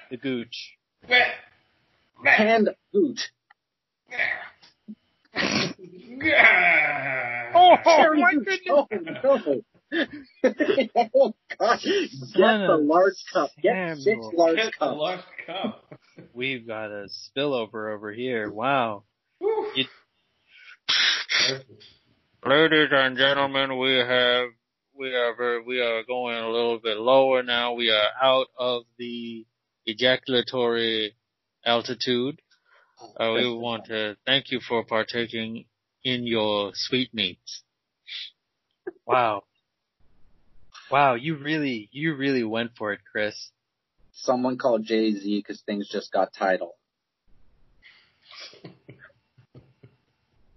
[0.09, 0.77] The gooch.
[2.21, 2.29] Meh.
[2.31, 2.35] Meh.
[2.37, 3.19] Hand boot.
[7.57, 8.59] Oh, Cherry boot.
[8.69, 9.61] Oh, no.
[10.95, 11.83] oh gosh.
[11.83, 13.49] Get the large cup.
[13.61, 14.97] Get six large Get the cups.
[14.97, 15.95] large cup.
[16.33, 18.49] We've got a spillover over here.
[18.51, 19.03] Wow.
[19.39, 19.71] Whew.
[19.75, 19.85] You-
[22.45, 24.49] Ladies and gentlemen, we have
[24.97, 27.73] we are we are going a little bit lower now.
[27.73, 29.45] We are out of the
[29.85, 31.15] ejaculatory
[31.65, 32.41] altitude.
[33.19, 35.65] Uh, we want to thank you for partaking
[36.03, 37.63] in your sweetmeats.
[39.05, 39.43] Wow.
[40.91, 43.49] Wow, you really, you really went for it, Chris.
[44.13, 46.75] Someone called Jay Z because things just got Tidal.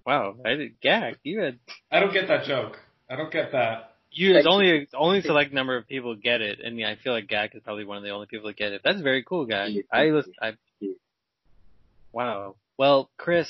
[0.07, 1.19] Wow, I did gag.
[1.23, 1.59] You had
[1.91, 2.79] I don't get that joke.
[3.11, 3.93] I don't get that.
[4.11, 4.37] you.
[4.37, 7.55] It's only only select number of people get it, and yeah, I feel like Gak
[7.55, 8.81] is probably one of the only people that get it.
[8.83, 9.67] That's very cool, guy.
[9.93, 10.33] I thank listen.
[10.41, 10.55] I Yeah.
[12.19, 12.57] Wow.
[12.77, 13.49] Well, Chris,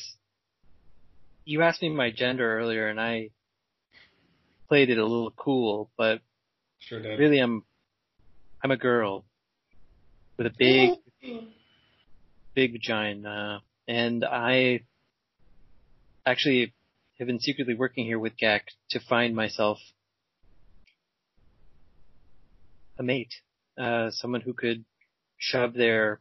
[1.47, 3.31] you asked me my gender earlier, and I
[4.69, 6.21] played it a little cool, but
[6.79, 7.65] Sure really, I'm
[8.63, 9.25] I'm a girl
[10.37, 10.91] with a big
[12.55, 14.81] big vagina, and I
[16.27, 16.75] actually
[17.19, 19.79] have been secretly working here with Gak to find myself
[22.99, 23.33] a mate,
[23.81, 24.85] uh, someone who could
[25.39, 26.21] shove their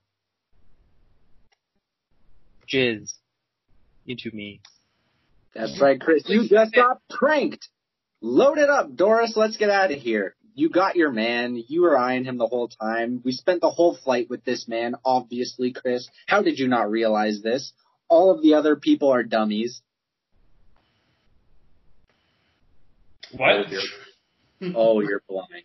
[2.71, 3.13] jizz
[4.05, 4.61] into me.
[5.55, 6.23] That's right, Chris.
[6.27, 7.67] You just got pranked.
[8.21, 9.33] Load it up, Doris.
[9.35, 10.35] Let's get out of here.
[10.55, 11.61] You got your man.
[11.67, 13.21] You were eyeing him the whole time.
[13.23, 16.07] We spent the whole flight with this man, obviously, Chris.
[16.27, 17.73] How did you not realize this?
[18.07, 19.81] All of the other people are dummies.
[23.31, 23.67] What?
[24.75, 25.63] Oh, you're oh, blind.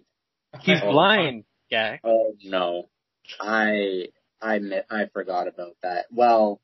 [0.61, 0.93] He's Oh.
[0.93, 2.01] blind, Gak.
[2.05, 2.89] Oh no,
[3.41, 4.09] I
[4.43, 4.59] I
[4.91, 6.07] I forgot about that.
[6.11, 6.61] Well,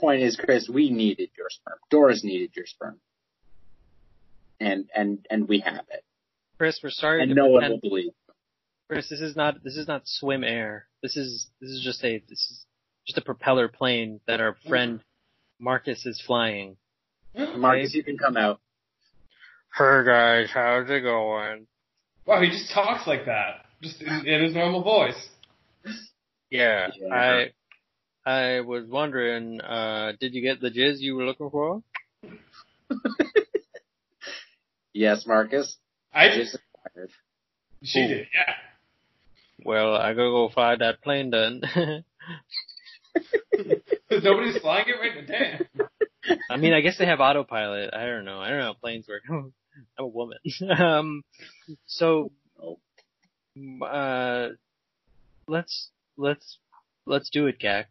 [0.00, 1.78] point is, Chris, we needed your sperm.
[1.90, 2.98] Doris needed your sperm,
[4.58, 6.04] and and and we have it,
[6.60, 8.12] Chris, we're sorry and to no one will believe.
[8.88, 10.86] Chris, this is not this is not swim air.
[11.02, 12.66] This is this is just a this is
[13.06, 15.00] just a propeller plane that our friend
[15.58, 16.76] Marcus is flying.
[17.56, 18.60] Marcus, you can come out.
[19.74, 21.66] Hey guys, how's it going?
[22.26, 25.28] Wow, he just talks like that, just in, in his normal voice.
[26.50, 27.14] Yeah, Yeah.
[27.14, 27.52] I
[28.26, 31.82] I was wondering, uh, did you get the jizz you were looking for?
[34.92, 35.76] Yes, Marcus.
[36.12, 36.58] I Just
[36.94, 37.10] fired.
[37.82, 38.54] she did, yeah.
[39.64, 41.62] Well, I gotta go find that plane then.
[44.10, 45.58] Nobody's flying it right now.
[46.26, 46.38] Damn.
[46.50, 47.94] I mean, I guess they have autopilot.
[47.94, 48.40] I don't know.
[48.40, 49.22] I don't know how planes work.
[49.30, 49.52] I'm
[49.98, 50.38] a woman.
[50.76, 51.22] um,
[51.86, 52.32] so,
[53.86, 54.48] uh,
[55.46, 56.58] let's let's
[57.06, 57.84] let's do it, Gak.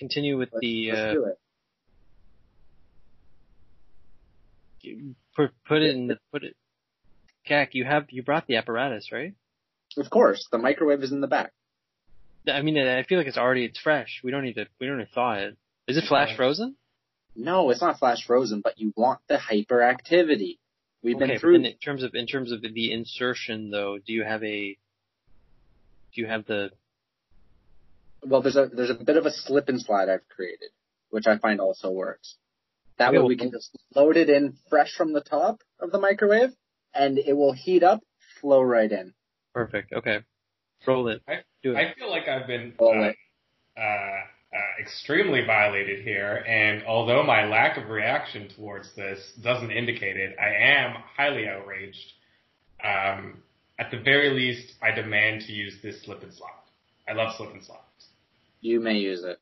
[0.00, 1.38] Continue with Let's, the let's uh, do it.
[5.36, 6.56] put put it in the put it.
[7.46, 9.34] Gak, you have you brought the apparatus, right?
[9.98, 11.52] Of course, the microwave is in the back.
[12.48, 14.22] I mean, I feel like it's already it's fresh.
[14.24, 15.58] We don't need to we don't need to thaw it.
[15.86, 16.76] Is it flash frozen?
[17.36, 20.56] No, it's not flash frozen, but you want the hyperactivity.
[21.02, 21.56] We've okay, been through.
[21.56, 24.78] in terms of in terms of the insertion, though, do you have a
[26.14, 26.70] do you have the
[28.24, 30.70] Well, there's a there's a bit of a slip and slide I've created,
[31.10, 32.36] which I find also works.
[32.98, 35.90] That Okay, way well- we can just load it in fresh from the top of
[35.90, 36.50] the microwave,
[36.94, 38.00] and it will heat up,
[38.40, 39.14] flow right in.
[39.54, 39.92] perfect?
[39.92, 40.20] Okay,
[40.86, 41.22] roll it.
[41.26, 41.76] I- do it.
[41.76, 44.22] I feel like I've been uh, uh, uh,
[44.80, 50.54] extremely violated here, and although my lack of reaction towards this doesn't indicate it, I
[50.78, 52.12] am highly outraged.
[52.82, 53.42] Um,
[53.78, 56.50] at the very least, I demand to use this slip and slide.
[57.08, 57.82] I love slip and slides.
[58.60, 59.38] You may use it.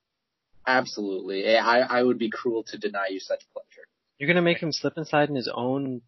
[0.67, 1.45] Absolutely.
[1.45, 3.87] Eh, I I would be cruel to deny you such pleasure.
[4.19, 6.03] You're gonna make him slip inside in his own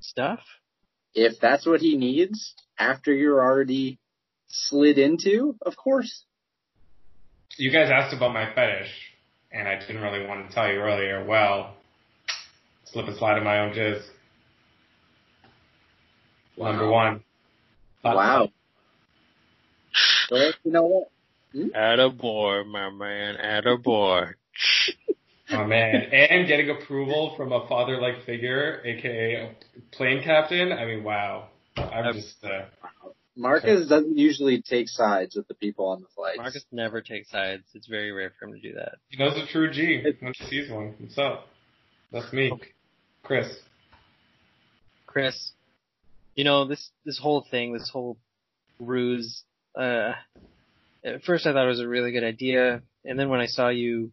[0.00, 0.40] stuff?
[1.14, 3.98] If that's what he needs after you're already
[4.48, 6.24] slid into, of course.
[7.56, 8.90] You guys asked about my fetish,
[9.52, 11.24] and I didn't really want to tell you earlier.
[11.24, 11.74] Well,
[12.86, 14.02] slip and slide in my own jizz.
[16.56, 17.24] Number one.
[18.04, 18.50] Wow.
[20.30, 21.10] Well, you know what?
[21.54, 24.34] Attaboy, my man, attaboy.
[25.50, 30.72] Oh man, and getting approval from a father-like figure, aka a plane captain.
[30.72, 31.48] I mean, wow.
[31.76, 32.66] I'm just, uh,
[33.36, 36.36] Marcus doesn't usually take sides with the people on the flight.
[36.36, 37.64] Marcus never takes sides.
[37.74, 38.96] It's very rare for him to do that.
[39.08, 40.94] he knows a true G when he sees one.
[40.98, 41.48] What's up?
[42.12, 42.52] That's me,
[43.22, 43.48] Chris.
[45.06, 45.52] Chris,
[46.34, 48.16] you know this this whole thing, this whole
[48.78, 49.42] ruse.
[49.74, 50.12] Uh,
[51.04, 53.68] at first, I thought it was a really good idea, and then when I saw
[53.68, 54.12] you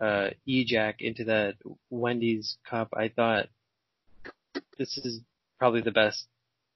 [0.00, 1.54] uh, ejac into that
[1.90, 3.46] Wendy's cup, I thought
[4.78, 5.20] this is
[5.58, 6.26] probably the best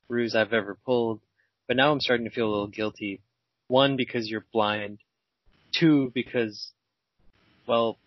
[0.09, 1.21] ruse I've ever pulled.
[1.69, 3.21] But now I'm starting to feel a little guilty.
[3.69, 4.99] One, because you're blind.
[5.73, 6.73] Two, because,
[7.67, 7.99] well,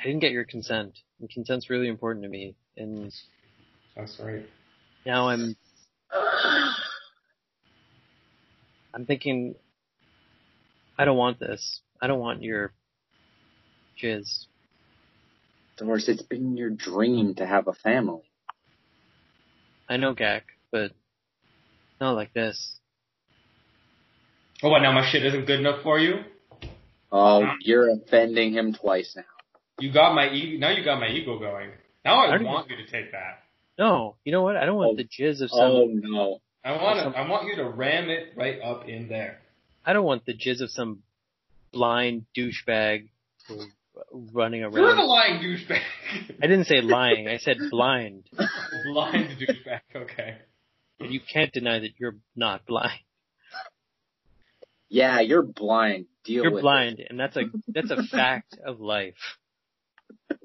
[0.00, 0.98] I didn't get your consent.
[1.18, 2.54] And consent's really important to me.
[2.76, 3.12] And
[3.96, 4.46] That's right.
[5.06, 5.56] Now I'm
[8.94, 9.54] I'm thinking
[10.96, 11.80] I don't want this.
[12.00, 12.72] I don't want your
[14.02, 14.44] jizz.
[15.76, 18.22] Doris, it's been your dream to have a family.
[19.88, 20.92] I know Gak, but
[22.00, 22.76] not like this.
[24.62, 24.80] Oh, what?
[24.82, 26.20] Now my shit isn't good enough for you?
[27.10, 29.24] Oh, you're offending him twice now.
[29.80, 30.70] You got my e- now.
[30.70, 31.70] You got my ego going.
[32.04, 33.40] Now I I don't want you to take that.
[33.78, 34.56] No, you know what?
[34.56, 34.96] I don't want Oh.
[34.96, 36.00] the jizz of someone.
[36.04, 36.40] Oh no.
[36.64, 37.18] I want to.
[37.18, 39.40] I want you to ram it right up in there.
[39.84, 41.02] I don't want the jizz of some
[41.72, 43.08] blind douchebag
[43.50, 43.54] uh,
[44.32, 44.74] running around.
[44.74, 45.82] You're the lying douchebag.
[46.42, 47.28] I didn't say lying.
[47.28, 48.24] I said blind.
[48.84, 49.80] Blind douchebag.
[49.94, 50.36] Okay.
[51.00, 53.00] And you can't deny that you're not blind.
[54.88, 56.06] Yeah, you're blind.
[56.24, 59.14] Deal You're with blind, and that's a that's a fact of life.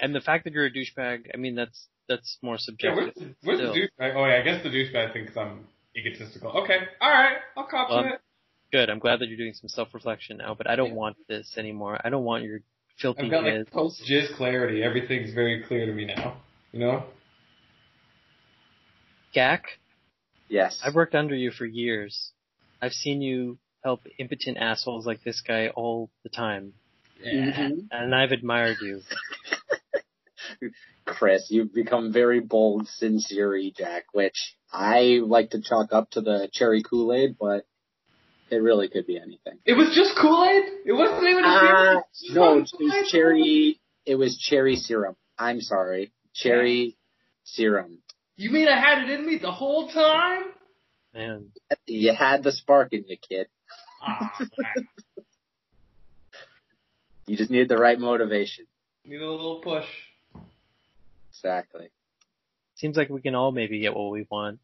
[0.00, 2.90] And the fact that you're a douchebag, I mean, that's that's more subjective.
[2.90, 3.36] Yeah, where's subjective.
[3.42, 4.06] the, where's the Still.
[4.08, 4.14] douchebag?
[4.16, 6.50] Oh yeah, I guess the douchebag thinks I'm egotistical.
[6.62, 8.20] Okay, all right, I'll cop Well, to it.
[8.72, 8.90] Good.
[8.90, 12.00] I'm glad that you're doing some self-reflection now, but I don't want this anymore.
[12.04, 12.60] I don't want your
[13.00, 14.82] filthy I've got like post jizz clarity.
[14.82, 16.38] Everything's very clear to me now.
[16.72, 17.04] You know?
[19.34, 19.62] Gak,
[20.48, 20.80] Yes.
[20.84, 22.32] I've worked under you for years.
[22.82, 26.74] I've seen you help impotent assholes like this guy all the time,
[27.24, 27.88] Mhm.
[27.90, 29.02] and I've admired you.
[31.04, 36.20] Chris, you've become very bold since Yuri Jack, which I like to chalk up to
[36.20, 37.66] the cherry Kool-Aid, but
[38.50, 39.58] it really could be anything.
[39.64, 40.64] It was just Kool Aid.
[40.86, 41.92] It wasn't even a Uh, beer.
[42.22, 43.00] It no, it wasn't Kool-Aid?
[43.02, 45.16] was cherry, it was cherry serum.
[45.38, 46.12] I'm sorry.
[46.34, 46.96] Cherry
[47.44, 47.98] serum.
[48.36, 50.44] You mean I had it in me the whole time?
[51.14, 51.52] Man,
[51.86, 53.46] You had the spark in you, kid.
[54.02, 54.36] Ah.
[57.26, 58.66] You just needed the right motivation.
[59.04, 59.86] need a little push.
[61.44, 61.90] Exactly.
[62.76, 64.60] seems like we can all maybe get what we want.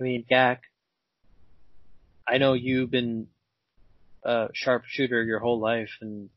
[0.00, 0.60] I mean, Gak,
[2.26, 3.26] I know you've been
[4.24, 6.30] a sharpshooter your whole life, and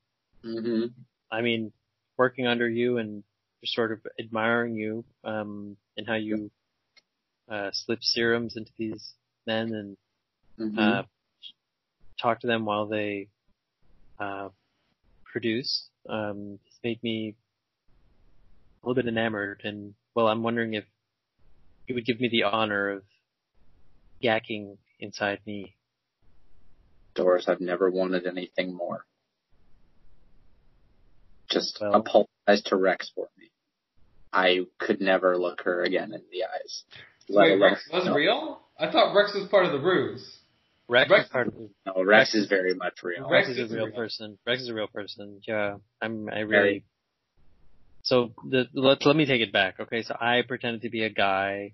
[0.43, 0.87] hmm
[1.31, 1.71] I mean,
[2.17, 3.23] working under you and
[3.61, 6.51] just sort of admiring you, um, and how you,
[7.49, 9.13] uh, slip serums into these
[9.45, 9.97] men and,
[10.57, 11.03] hmm uh,
[12.21, 13.29] talk to them while they,
[14.19, 14.49] uh,
[15.25, 17.35] produce, um, it's made me
[18.87, 20.85] a little bit enamored and, well, I'm wondering if
[21.87, 23.03] you would give me the honor of
[24.23, 25.75] yakking inside me.
[27.13, 29.05] Doris, I've never wanted anything more.
[31.49, 33.49] Just Well- apologize to Rex for me.
[34.31, 36.83] I could never look her again in the eyes.
[37.29, 38.61] Wait, Rex was no, real?
[38.79, 40.39] I thought Rex was part of the ruse.
[40.87, 41.53] Rex, Rex- is part of
[41.85, 43.29] No, Rex is very much real.
[43.29, 43.95] Rex, Rex is a real real.
[43.95, 44.37] person.
[44.45, 45.41] Rex is a real person.
[45.45, 46.29] Yeah, I'm.
[46.29, 46.85] I Very.
[48.07, 49.81] So the let let me take it back.
[49.81, 51.73] Okay, so I pretended to be a guy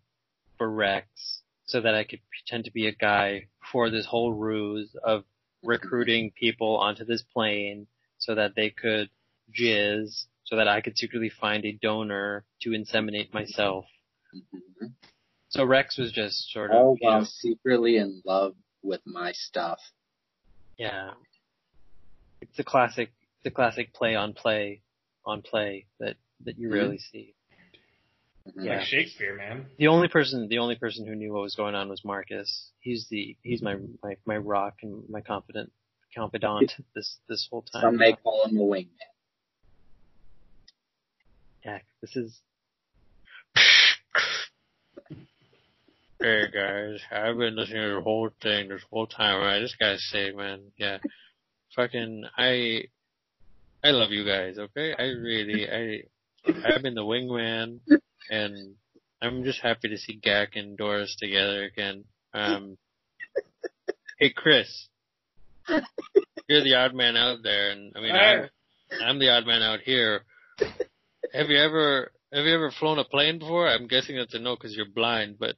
[0.58, 4.96] for Rex, so that I could pretend to be a guy for this whole ruse
[5.04, 5.26] of
[5.62, 7.86] recruiting people onto this plane,
[8.18, 9.12] so that they could
[9.56, 13.86] jizz, so that I could secretly find a donor to inseminate myself.
[14.34, 14.92] Mhm.
[15.50, 19.80] So Rex was just sort of, you know, secretly in love with my stuff.
[20.80, 21.14] Yeah.
[22.42, 23.14] It's a classic,
[23.44, 24.82] the classic play on play,
[25.26, 26.74] on play that, that you Mhm.
[26.74, 27.36] rarely see.
[28.48, 28.66] Mhm.
[28.66, 28.78] Yeah.
[28.78, 29.70] Like Shakespeare, man.
[29.78, 32.72] The only person, the only person who knew what was going on was Marcus.
[32.80, 35.72] He's the, he's my, my, my rock and my confident,
[36.14, 37.82] confidant this, this whole time.
[37.82, 38.90] Some may call him a wingman.
[41.66, 42.42] Yeah, this is,
[46.22, 49.60] Hey guys, I've been listening to the whole thing this whole time, right?
[49.60, 50.72] This guy's sick, man.
[50.78, 51.00] Yeah.
[51.76, 52.86] Fucking, I,
[53.84, 54.94] I love you guys, okay?
[54.98, 56.04] I really, I,
[56.66, 57.80] I've been the wingman,
[58.30, 58.76] and
[59.22, 62.06] I'm just happy to see Gak and Doris together again.
[62.34, 62.78] Um,
[64.20, 64.88] hey Chris,
[66.48, 68.50] you're the odd man out there, and I mean, I'm,
[69.04, 70.24] I'm the odd man out here.
[71.34, 73.68] Have you ever, have you ever flown a plane before?
[73.68, 75.56] I'm guessing that's a no because you're blind, but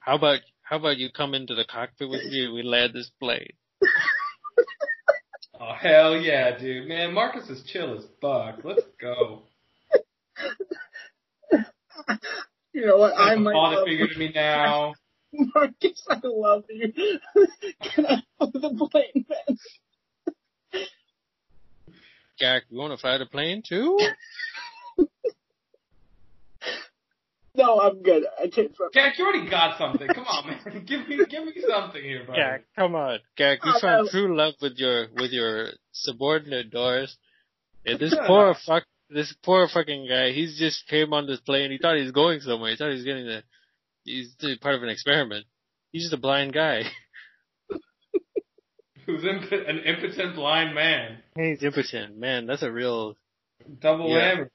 [0.00, 3.10] how about how about you come into the cockpit with me and we land this
[3.18, 3.52] plane?
[5.60, 6.88] Oh hell yeah, dude.
[6.88, 8.64] Man, Marcus is chill as fuck.
[8.64, 9.42] Let's go.
[12.74, 13.18] You know what?
[13.18, 14.94] I Put might a love figure to me now.
[15.32, 16.92] Marcus, I love you.
[17.82, 20.84] Can I hold the plane, man?
[22.38, 23.98] Jack, you want to fly the plane too?
[27.58, 28.22] No, I'm good.
[28.42, 28.70] I can't.
[28.94, 30.06] Jack, you already got something.
[30.06, 30.84] Come on, man.
[30.86, 32.36] give me give me something here, bro.
[32.36, 34.10] Jack, come on, Jack, you Oh, found no.
[34.10, 37.16] true love with your with your subordinate Doris.
[37.84, 40.30] And this poor fuck, this poor fucking guy.
[40.32, 41.70] He's just came on this plane.
[41.70, 42.70] He thought he was going somewhere.
[42.70, 43.42] He thought he was getting the.
[44.04, 45.44] He's part of an experiment.
[45.92, 46.82] He's just a blind guy.
[49.06, 51.18] Who's imp- an impotent blind man?
[51.34, 52.46] He's impotent, man.
[52.46, 53.16] That's a real
[53.80, 54.36] Double Yeah.
[54.36, 54.48] whammy.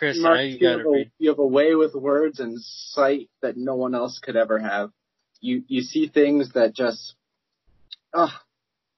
[0.00, 0.16] Chris.
[0.18, 3.58] Mark, now you you, have a, you have a way with words and sight that
[3.58, 4.90] no one else could ever have.
[5.42, 7.14] You you see things that just
[8.14, 8.42] ah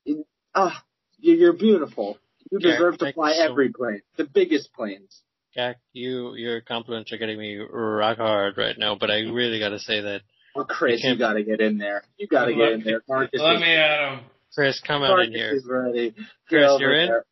[0.06, 0.24] it-
[0.54, 0.84] ah
[1.18, 2.18] you- you're beautiful.
[2.52, 5.22] You Yeah, deserve to fly so- every plane, the biggest planes.
[5.54, 8.94] Jack, you your compliments are getting me rock hard right now.
[8.94, 10.22] But I really gotta say that
[10.54, 12.04] Oh, Chris, can't- you got to get in there.
[12.16, 13.02] You got to get in there.
[13.08, 14.20] Marcus, Let is, me at him.
[14.54, 15.52] Chris, come on Marcus in here.
[15.54, 16.14] is ready.
[16.46, 17.08] Chris, you're in?
[17.08, 17.24] there.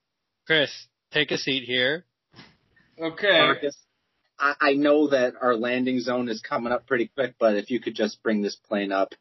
[0.47, 0.71] Chris,
[1.13, 2.05] take a seat here.
[3.01, 3.39] Okay.
[3.39, 3.77] Marcus,
[4.39, 7.81] I, I know that our landing zone is coming up pretty quick, but if you
[7.81, 9.15] could just bring this plane up,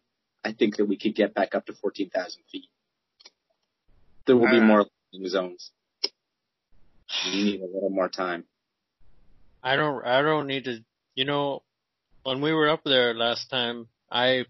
[0.43, 2.69] I think that we could get back up to 14,000 feet.
[4.25, 4.61] There will be Uh.
[4.65, 5.71] more landing zones.
[7.25, 8.45] We need a little more time.
[9.63, 10.84] I don't I don't need to
[11.15, 11.63] you know
[12.23, 14.45] when we were up there last time I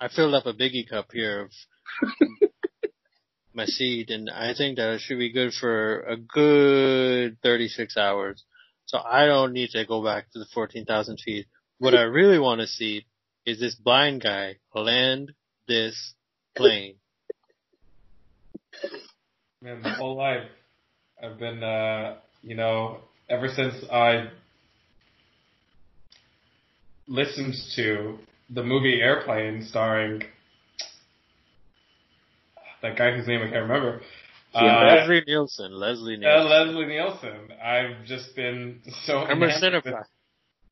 [0.00, 1.50] I filled up a biggie cup here of
[3.52, 8.44] my seed and I think that it should be good for a good 36 hours.
[8.86, 11.46] So I don't need to go back to the 14,000 feet.
[11.78, 13.06] What I really want to see
[13.46, 15.32] is this blind guy land
[15.66, 16.14] this
[16.56, 16.96] plane.
[19.62, 20.48] Man, my whole life,
[21.22, 22.98] I've been, uh, you know,
[23.28, 24.30] ever since I
[27.06, 30.22] listened to the movie Airplane starring
[32.82, 34.00] that guy whose name I can't remember.
[34.54, 36.50] Yeah, Uh, Leslie Nielsen, Leslie uh, Nielsen.
[36.50, 37.38] Leslie Nielsen.
[37.62, 40.04] I've just been so I'm a enamored with- cinephile.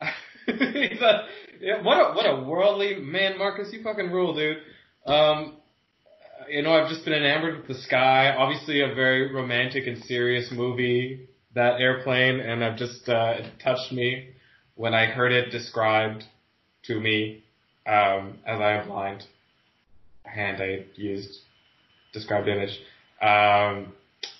[0.46, 1.26] He's a,
[1.60, 3.68] yeah, what a what a worldly man, Marcus.
[3.72, 4.58] You fucking rule, dude.
[5.06, 5.56] Um,
[6.48, 8.34] you know, I've just been enamored with the sky.
[8.36, 13.92] Obviously, a very romantic and serious movie, that airplane, and I've just uh, it touched
[13.92, 14.30] me
[14.74, 16.24] when I heard it described
[16.84, 17.44] to me
[17.86, 19.24] um, as I am blind.
[20.24, 21.40] Hand I used
[22.12, 22.78] described image.
[23.20, 23.92] Um,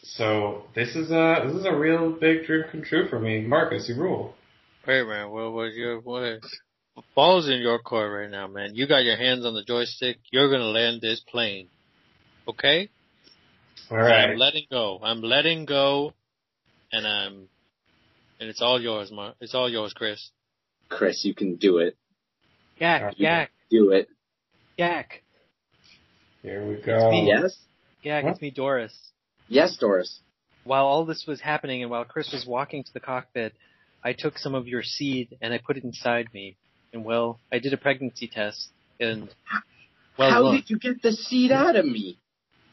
[0.02, 3.88] so this is a this is a real big dream come true for me, Marcus.
[3.88, 4.34] You rule.
[4.86, 5.30] Wait, man.
[5.30, 6.40] What was your what?
[7.14, 8.74] Ball's in your court right now, man.
[8.74, 10.18] You got your hands on the joystick.
[10.32, 11.68] You're gonna land this plane.
[12.48, 12.88] Okay?
[13.90, 14.30] All right.
[14.30, 14.98] I'm letting go.
[15.02, 16.12] I'm letting go,
[16.92, 17.48] and I'm,
[18.40, 19.36] and it's all yours, Mark.
[19.40, 20.30] It's all yours, Chris.
[20.88, 21.96] Chris, you can do it.
[22.78, 24.08] Yak, yak, Do it.
[24.76, 25.22] yak.
[26.42, 27.10] Here we go.
[27.12, 27.56] Yes?
[28.02, 28.96] Yak, it's me, Doris.
[29.48, 30.20] Yes, Doris.
[30.64, 33.54] While all this was happening and while Chris was walking to the cockpit,
[34.04, 36.56] I took some of your seed and I put it inside me.
[36.92, 38.70] And well, I did a pregnancy test
[39.00, 39.28] and
[40.18, 42.18] well, How look, did you get the seed out of me?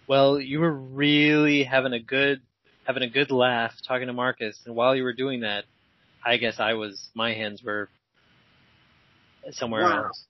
[0.08, 2.42] well, you were really having a good,
[2.86, 4.60] having a good laugh talking to Marcus.
[4.66, 5.66] And while you were doing that,
[6.24, 7.90] I guess I was, my hands were
[9.52, 10.06] somewhere Wow.
[10.06, 10.26] else.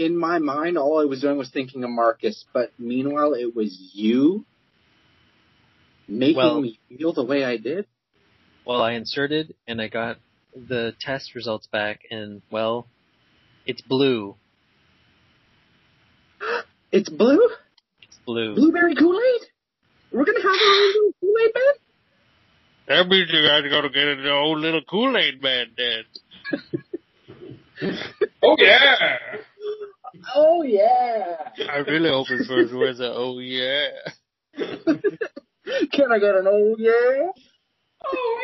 [0.00, 3.90] In my mind, all I was doing was thinking of Marcus, but meanwhile, it was
[3.92, 4.46] you
[6.08, 7.84] making Well- me feel the way I did.
[8.64, 10.16] Well, I inserted and I got
[10.54, 12.86] the test results back and well,
[13.66, 14.36] it's blue.
[16.92, 17.48] It's blue?
[18.02, 18.54] It's blue.
[18.56, 19.42] Blueberry Kool-Aid?
[20.12, 21.74] We're gonna have our own little Kool-Aid man?
[22.88, 26.04] That means you guys gotta get in the old little Kool-Aid man then.
[28.42, 29.18] Oh yeah.
[30.34, 31.36] Oh yeah!
[31.70, 33.88] I really hope his first words are, oh yeah.
[34.56, 37.28] Can I get an oh yeah?
[38.04, 38.38] Oh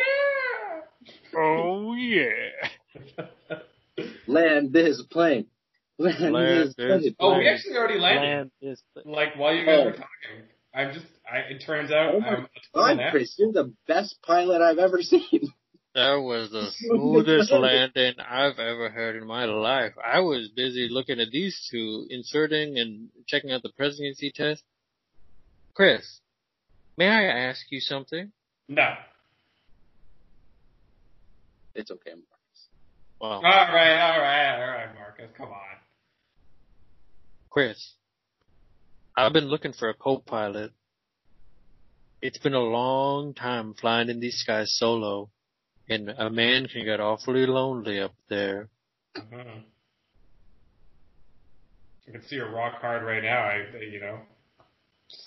[1.33, 1.39] yeah.
[1.39, 2.25] Oh yeah.
[3.17, 3.57] yeah.
[4.27, 5.47] Land this plane.
[5.97, 7.15] Land, Land this this plane.
[7.19, 8.21] oh, we actually already landed.
[8.27, 9.85] Land is Like while you guys Oh.
[9.85, 11.05] were talking, I'm just.
[11.29, 14.61] I, it turns out Oh my I'm a total God, Chris, you're the best pilot
[14.61, 15.51] I've ever seen.
[15.97, 19.93] That was the smoothest landing I've ever heard in my life.
[19.97, 24.61] I was busy looking at these two, inserting and checking out the presidency test.
[25.73, 26.19] Chris,
[26.97, 28.31] may I ask you something?
[28.67, 28.93] No.
[31.73, 32.67] It's okay, Marcus.
[33.19, 35.31] Well, All right, all right, all right, Marcus.
[35.35, 35.77] Come on.
[37.49, 37.93] Chris,
[39.17, 40.73] I've been looking for a co-pilot.
[42.21, 45.31] It's been a long time flying in these skies solo,
[45.89, 48.69] and a man can get awfully lonely up there.
[49.15, 49.63] Mhm.
[52.07, 53.43] I can see you're rock hard right now.
[53.43, 54.19] I, you know.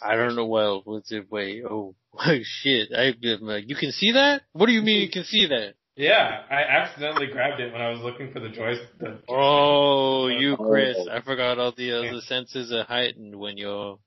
[0.03, 0.47] I don't know.
[0.47, 1.31] Well, what's it?
[1.31, 1.63] Wait.
[1.65, 1.95] Oh,
[2.43, 2.89] shit!
[2.97, 4.43] I you can see that?
[4.53, 5.75] What do you mean you can see that?
[5.97, 8.99] Yeah, I accidentally grabbed it when I was looking for the joystick.
[8.99, 10.97] The, Oh, you, Chris!
[10.99, 11.11] Oh.
[11.11, 13.99] I forgot all the other senses are heightened when you're.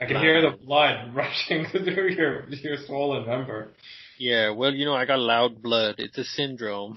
[0.00, 3.72] I can hear the blood rushing through your your swollen member.
[4.18, 5.96] Yeah, well, you know, I got loud blood.
[5.98, 6.96] It's a syndrome.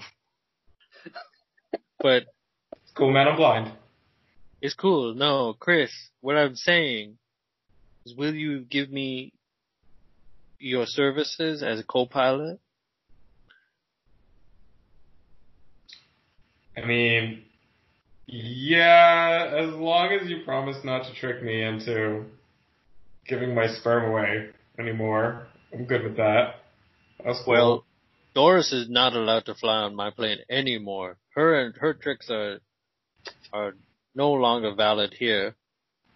[2.00, 2.24] but
[2.94, 3.72] Cool man, I'm blind.
[4.60, 5.14] it's cool.
[5.14, 5.90] No, Chris,
[6.20, 7.18] what I'm saying
[8.04, 9.32] is will you give me
[10.58, 12.58] your services as a co-pilot?
[16.76, 17.42] I mean,
[18.26, 22.24] yeah, as long as you promise not to trick me into
[23.26, 26.56] giving my sperm away anymore, I'm good with that.
[27.26, 27.54] That's cool.
[27.54, 27.84] Well,
[28.34, 31.16] Doris is not allowed to fly on my plane anymore.
[31.34, 32.60] Her and her tricks are
[33.52, 33.74] are
[34.14, 35.56] no longer valid here.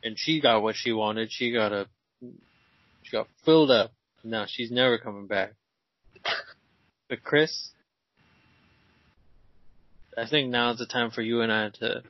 [0.04, 1.32] And she got what she wanted.
[1.32, 1.88] She got a
[3.02, 3.92] she got filled up.
[4.22, 5.54] Now she's never coming back.
[7.08, 7.70] But Chris,
[10.16, 12.04] I think now's the time for you and I to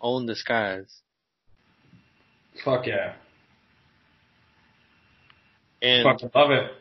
[0.00, 0.92] own the skies.
[2.64, 3.14] fuck yeah,
[5.80, 6.72] And fucking love it.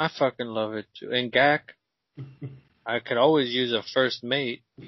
[0.00, 1.10] I fucking love it too.
[1.12, 1.60] And Gak,
[2.86, 4.62] I could always use a first mate.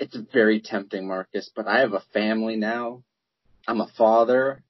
[0.00, 3.04] It's very tempting, Marcus, but I have a family now.
[3.68, 4.64] I'm a father.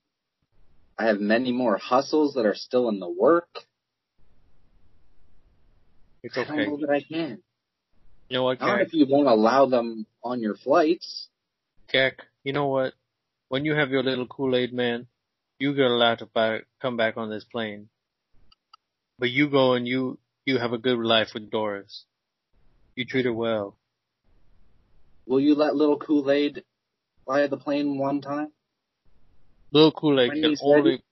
[0.99, 3.49] I have many more hustles that are still in the work.
[6.23, 6.67] It's I don't okay.
[6.69, 7.39] know that I can.
[8.29, 8.89] You know what, Not Gak?
[8.89, 11.29] if you won't allow them on your flights.
[11.91, 12.93] Gak, you know what?
[13.49, 15.07] When you have your little Kool-Aid man,
[15.63, 17.89] you get allowed to buy, come back on this plane.
[19.21, 22.05] But you go and you, you have a good life with Doris.
[22.97, 23.77] You treat her well.
[25.25, 26.65] Will you let little Kool-Aid
[27.25, 28.51] fly the plane one time?
[29.71, 31.03] Little Kool-Aid When can only, ready.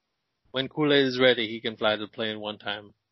[0.51, 2.92] when Kool-Aid is ready, he can fly the plane one time.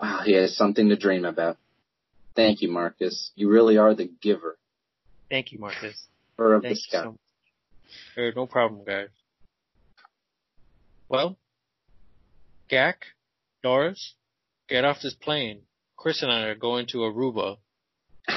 [0.00, 0.18] Wow.
[0.18, 1.58] Wow, he has something to dream about.
[2.34, 3.32] Thank you, Marcus.
[3.34, 4.58] You really are the giver
[5.30, 6.06] Thank you, Marcus.
[6.38, 7.10] Or of Thank the you so
[8.16, 8.34] much.
[8.36, 9.08] No problem, guys.
[11.08, 11.36] Well,
[12.70, 12.94] Gak,
[13.62, 14.14] Doris,
[14.68, 15.62] get off this plane.
[15.96, 17.58] Chris and I are going to Aruba.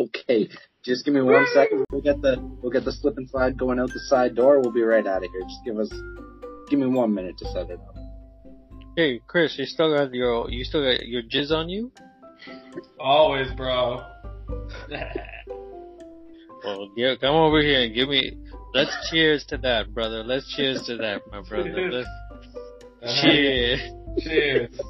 [0.00, 0.48] Okay,
[0.84, 1.84] just give me one second.
[1.90, 4.60] We'll get the we'll get the slip and slide going out the side door.
[4.60, 5.40] We'll be right out of here.
[5.42, 5.92] Just give us
[6.70, 7.96] give me one minute to set it up.
[8.96, 11.90] Hey, Chris, you still got your you still got your jizz on you?
[13.00, 14.04] Always, bro.
[16.64, 18.36] Well, yeah, come over here and give me.
[18.74, 20.22] Let's cheers to that, brother.
[20.22, 21.90] Let's cheers to that, my brother.
[21.90, 23.80] Let's cheers.
[24.20, 24.80] Cheers.